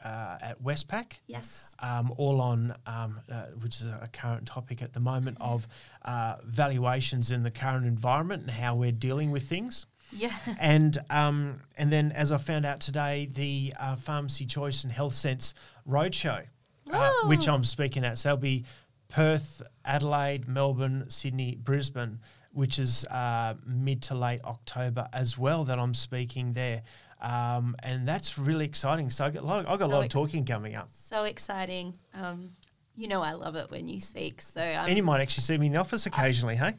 [0.04, 1.76] uh, at Westpac yes.
[1.80, 5.68] um, all on, um, uh, which is a current topic at the moment, of
[6.06, 9.86] uh, valuations in the current environment and how we're dealing with things.
[10.12, 10.32] Yeah.
[10.60, 15.14] And um, and then, as I found out today, the uh, Pharmacy Choice and Health
[15.14, 15.54] Sense
[15.88, 16.46] Roadshow,
[16.92, 17.48] uh, which.
[17.48, 18.18] I'm speaking at.
[18.18, 18.66] So that'll be
[19.08, 22.20] Perth, Adelaide, Melbourne, Sydney, Brisbane,
[22.60, 25.64] which is uh, mid to late October as well.
[25.66, 26.84] That I'm speaking there.
[27.22, 29.10] Um, and that's really exciting.
[29.10, 29.60] So I got a lot.
[29.62, 30.90] Of, I got a So lot of talking coming up.
[30.94, 31.96] So exciting.
[32.14, 32.52] Um,
[32.96, 34.42] you know I love it when you speak.
[34.42, 36.74] So um, And you might actually see me in the office occasionally, hey?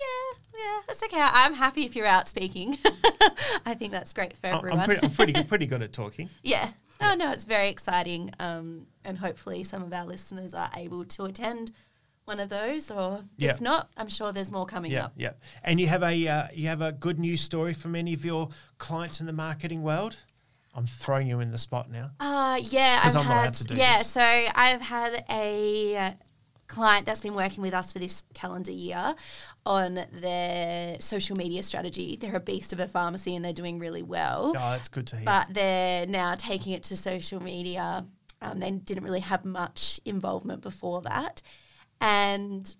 [0.00, 1.20] yeah, yeah, that's okay.
[1.20, 2.78] I'm happy if you're out speaking.
[3.66, 4.80] I think that's great for everyone.
[4.80, 6.30] I'm pretty, I'm pretty, good, pretty good at talking.
[6.42, 6.70] yeah.
[6.98, 8.30] No, no, it's very exciting.
[8.40, 11.72] Um, and hopefully some of our listeners are able to attend
[12.26, 13.52] one of those, or Yeah.
[13.52, 15.12] if not, I'm sure there's more coming Yeah, up.
[15.16, 15.32] yeah.
[15.62, 18.48] And you have a uh, you have a good news story from any of your
[18.78, 20.16] clients in the marketing world.
[20.74, 22.10] I'm throwing you in the spot now.
[22.20, 23.98] Uh, yeah, I've I'm had to do yeah.
[23.98, 24.08] this.
[24.08, 26.10] So I've had a uh,
[26.66, 29.14] client that's been working with us for this calendar year
[29.64, 32.16] on their social media strategy.
[32.20, 34.48] They're a beast of a pharmacy and they're doing really well.
[34.48, 35.24] Oh, that's good to hear.
[35.24, 38.04] but they're now taking it to social media.
[38.42, 41.40] Um, they didn't really have much involvement before that.
[42.00, 42.74] And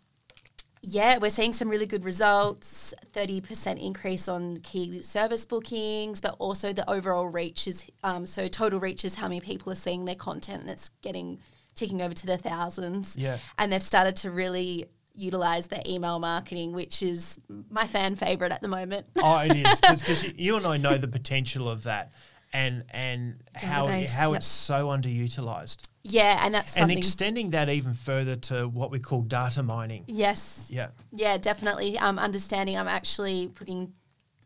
[0.83, 6.73] yeah, we're seeing some really good results 30% increase on key service bookings, but also
[6.73, 10.15] the overall reach is um, so total reach is how many people are seeing their
[10.15, 11.41] content and it's getting
[11.75, 13.17] ticking over to the thousands.
[13.19, 13.39] Yeah.
[13.59, 17.41] And they've started to really utilize their email marketing, which is
[17.71, 19.07] my fan favorite at the moment.
[19.17, 22.13] oh, it is because you and I know the potential of that,
[22.57, 24.39] and and how Database, how yep.
[24.39, 29.23] it's so underutilized, yeah, and that's and extending that even further to what we call
[29.23, 30.05] data mining.
[30.07, 30.71] yes.
[30.73, 31.99] Yeah, Yeah, definitely.
[31.99, 32.77] Um, understanding.
[32.79, 33.93] I'm actually putting.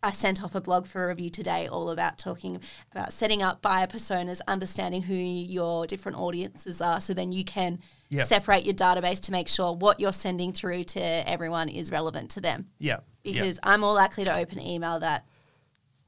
[0.03, 2.59] I sent off a blog for a review today, all about talking
[2.91, 7.79] about setting up buyer personas, understanding who your different audiences are, so then you can
[8.13, 8.27] Yep.
[8.27, 12.41] separate your database to make sure what you're sending through to everyone is relevant to
[12.41, 12.67] them.
[12.81, 13.33] yeah, yeah.
[13.33, 15.27] Because I'm more likely to open an email that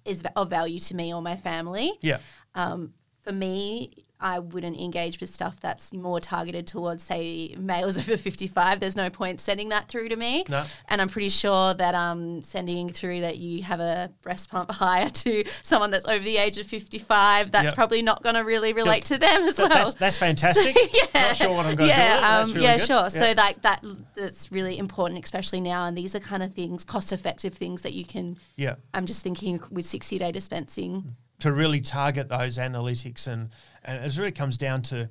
[0.05, 1.93] is of value to me or my family.
[2.01, 2.19] yeah.
[2.55, 8.17] Um, for me, I wouldn't engage with stuff that's more targeted towards, say, males over
[8.17, 8.81] 55.
[8.81, 10.45] There's no point sending that through to me.
[10.49, 10.65] No.
[10.89, 15.11] And I'm pretty sure that um, sending through that you have a breast pump hire
[15.11, 17.75] to someone that's over the age of 55, that's Yep.
[17.75, 19.69] probably not going to really relate to them as well.
[19.69, 20.77] that's, that's fantastic.
[20.95, 21.23] yeah.
[21.29, 22.01] Not sure what I'm going to do.
[22.01, 22.87] yeah, with um, really yeah, good.
[22.87, 22.97] sure.
[23.03, 23.09] Yeah.
[23.09, 25.87] So like that, that's really important, especially now.
[25.87, 28.39] And these are kind of things, cost-effective things that you can.
[28.57, 31.17] yeah, I'm just thinking with 60-day dispensing.
[31.41, 33.49] to really target those analytics and
[33.85, 35.09] and it really comes down to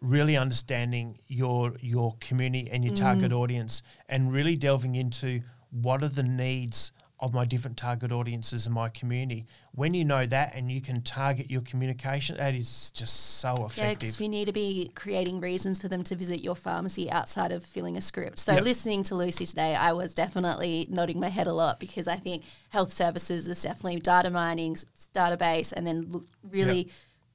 [0.00, 3.36] really understanding your your community and your target mm.
[3.36, 6.92] audience and really delving into what are the needs
[7.22, 9.46] of my different target audiences in my community.
[9.70, 13.78] When you know that and you can target your communication, that is just so effective.
[13.78, 17.52] Yeah, because we need to be creating reasons for them to visit your pharmacy outside
[17.52, 18.40] of filling a script.
[18.40, 18.64] So, Yep.
[18.64, 22.42] listening to Lusi today, I was definitely nodding my head a lot because I think
[22.70, 24.74] health services is definitely data mining,
[25.14, 26.90] database, and then really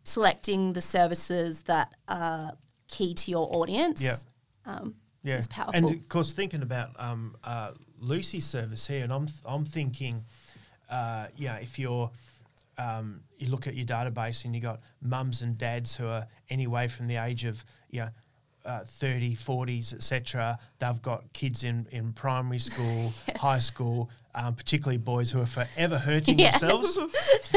[0.07, 2.53] selecting the services that are
[2.87, 4.01] key to your audience.
[4.01, 4.17] Yep.
[4.65, 5.37] Um, yeah.
[5.37, 5.75] is powerful.
[5.75, 10.23] And of course, thinking about um, uh, Lusi's service here, and I'm I'm thinking,
[10.89, 12.09] uh, yeah, if you're
[12.77, 16.87] um, you look at your database and you got mums and dads who are anyway
[16.87, 18.09] from the age of you know,
[18.67, 20.59] uh, 30, 40s, etc.
[20.79, 25.97] They've got kids in, in primary school, high school, um, particularly boys who are forever
[25.97, 26.51] hurting Yeah.
[26.51, 26.99] themselves.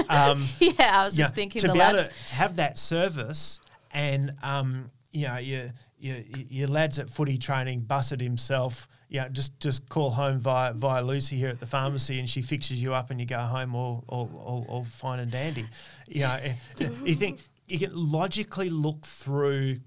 [0.09, 1.99] Um, yeah, I was just thinking to the be lads.
[1.99, 3.61] able to have that service
[3.93, 8.89] and um, you know your, your your lads at footy training busted himself.
[9.09, 12.81] Yeah, just just call home via via Lusi here at the pharmacy, and she fixes
[12.83, 15.67] you up, and you go home all all, all, all fine and dandy.
[16.09, 19.79] You know, eh, eh, you think you can logically look through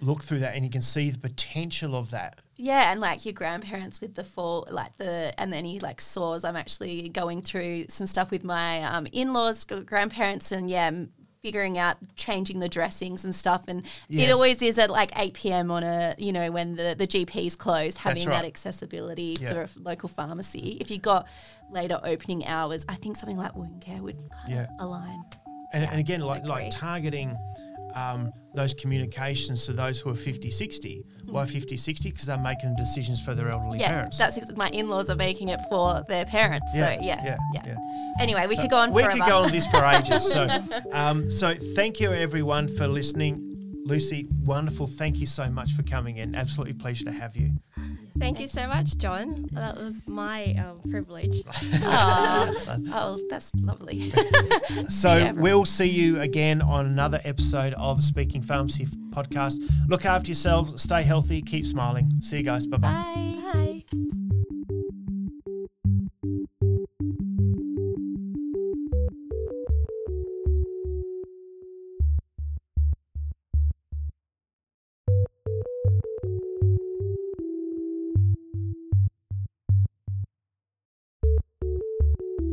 [0.00, 2.40] look through that, and you can see the potential of that.
[2.56, 6.44] Yeah, and like your grandparents with the fall, like the, and then he like sores.
[6.44, 10.90] I'm actually going through some stuff with my um, in laws, grandparents, and yeah,
[11.40, 13.62] figuring out changing the dressings and stuff.
[13.68, 14.28] And Yes.
[14.28, 15.70] it always is at like 8 p.m.
[15.70, 18.42] on a, you know, when the, the GP's closed, having right.
[18.42, 19.52] that accessibility Yeah.
[19.52, 20.78] for a local pharmacy.
[20.80, 21.28] If you got
[21.70, 24.62] later opening hours, I think something like wound care would kind Yeah.
[24.64, 25.22] of align.
[25.72, 26.50] And, and again, like agree.
[26.50, 27.36] like targeting
[27.94, 31.04] um, those communications to those who are 50, 60.
[31.26, 32.10] Why 50, 60?
[32.10, 33.80] Because they're making decisions for their elderly.
[33.80, 34.18] Yeah, parents.
[34.18, 36.72] that's my in-laws are making it for their parents.
[36.74, 37.76] Yeah, so yeah, yeah, yeah, yeah.
[38.20, 39.20] Anyway, we could go on we forever.
[39.20, 40.30] could go on this for ages.
[40.30, 40.48] So,
[40.92, 43.47] um, so thank you everyone for listening.
[43.86, 44.86] Lusi, wonderful.
[44.86, 46.34] Thank you so much for coming in.
[46.34, 47.52] Absolutely pleasure to have you.
[48.18, 49.48] Thank you so much, John.
[49.52, 51.42] That was my um, privilege.
[51.82, 54.12] Oh, that's lovely.
[54.88, 55.32] So Yeah.
[55.32, 59.56] we'll see you again on another episode of Speaking Pharmacy podcast.
[59.88, 62.10] Look after yourselves, stay healthy, keep smiling.
[62.20, 62.66] See you guys.
[62.66, 62.88] Bye bye.
[62.92, 63.34] Bye.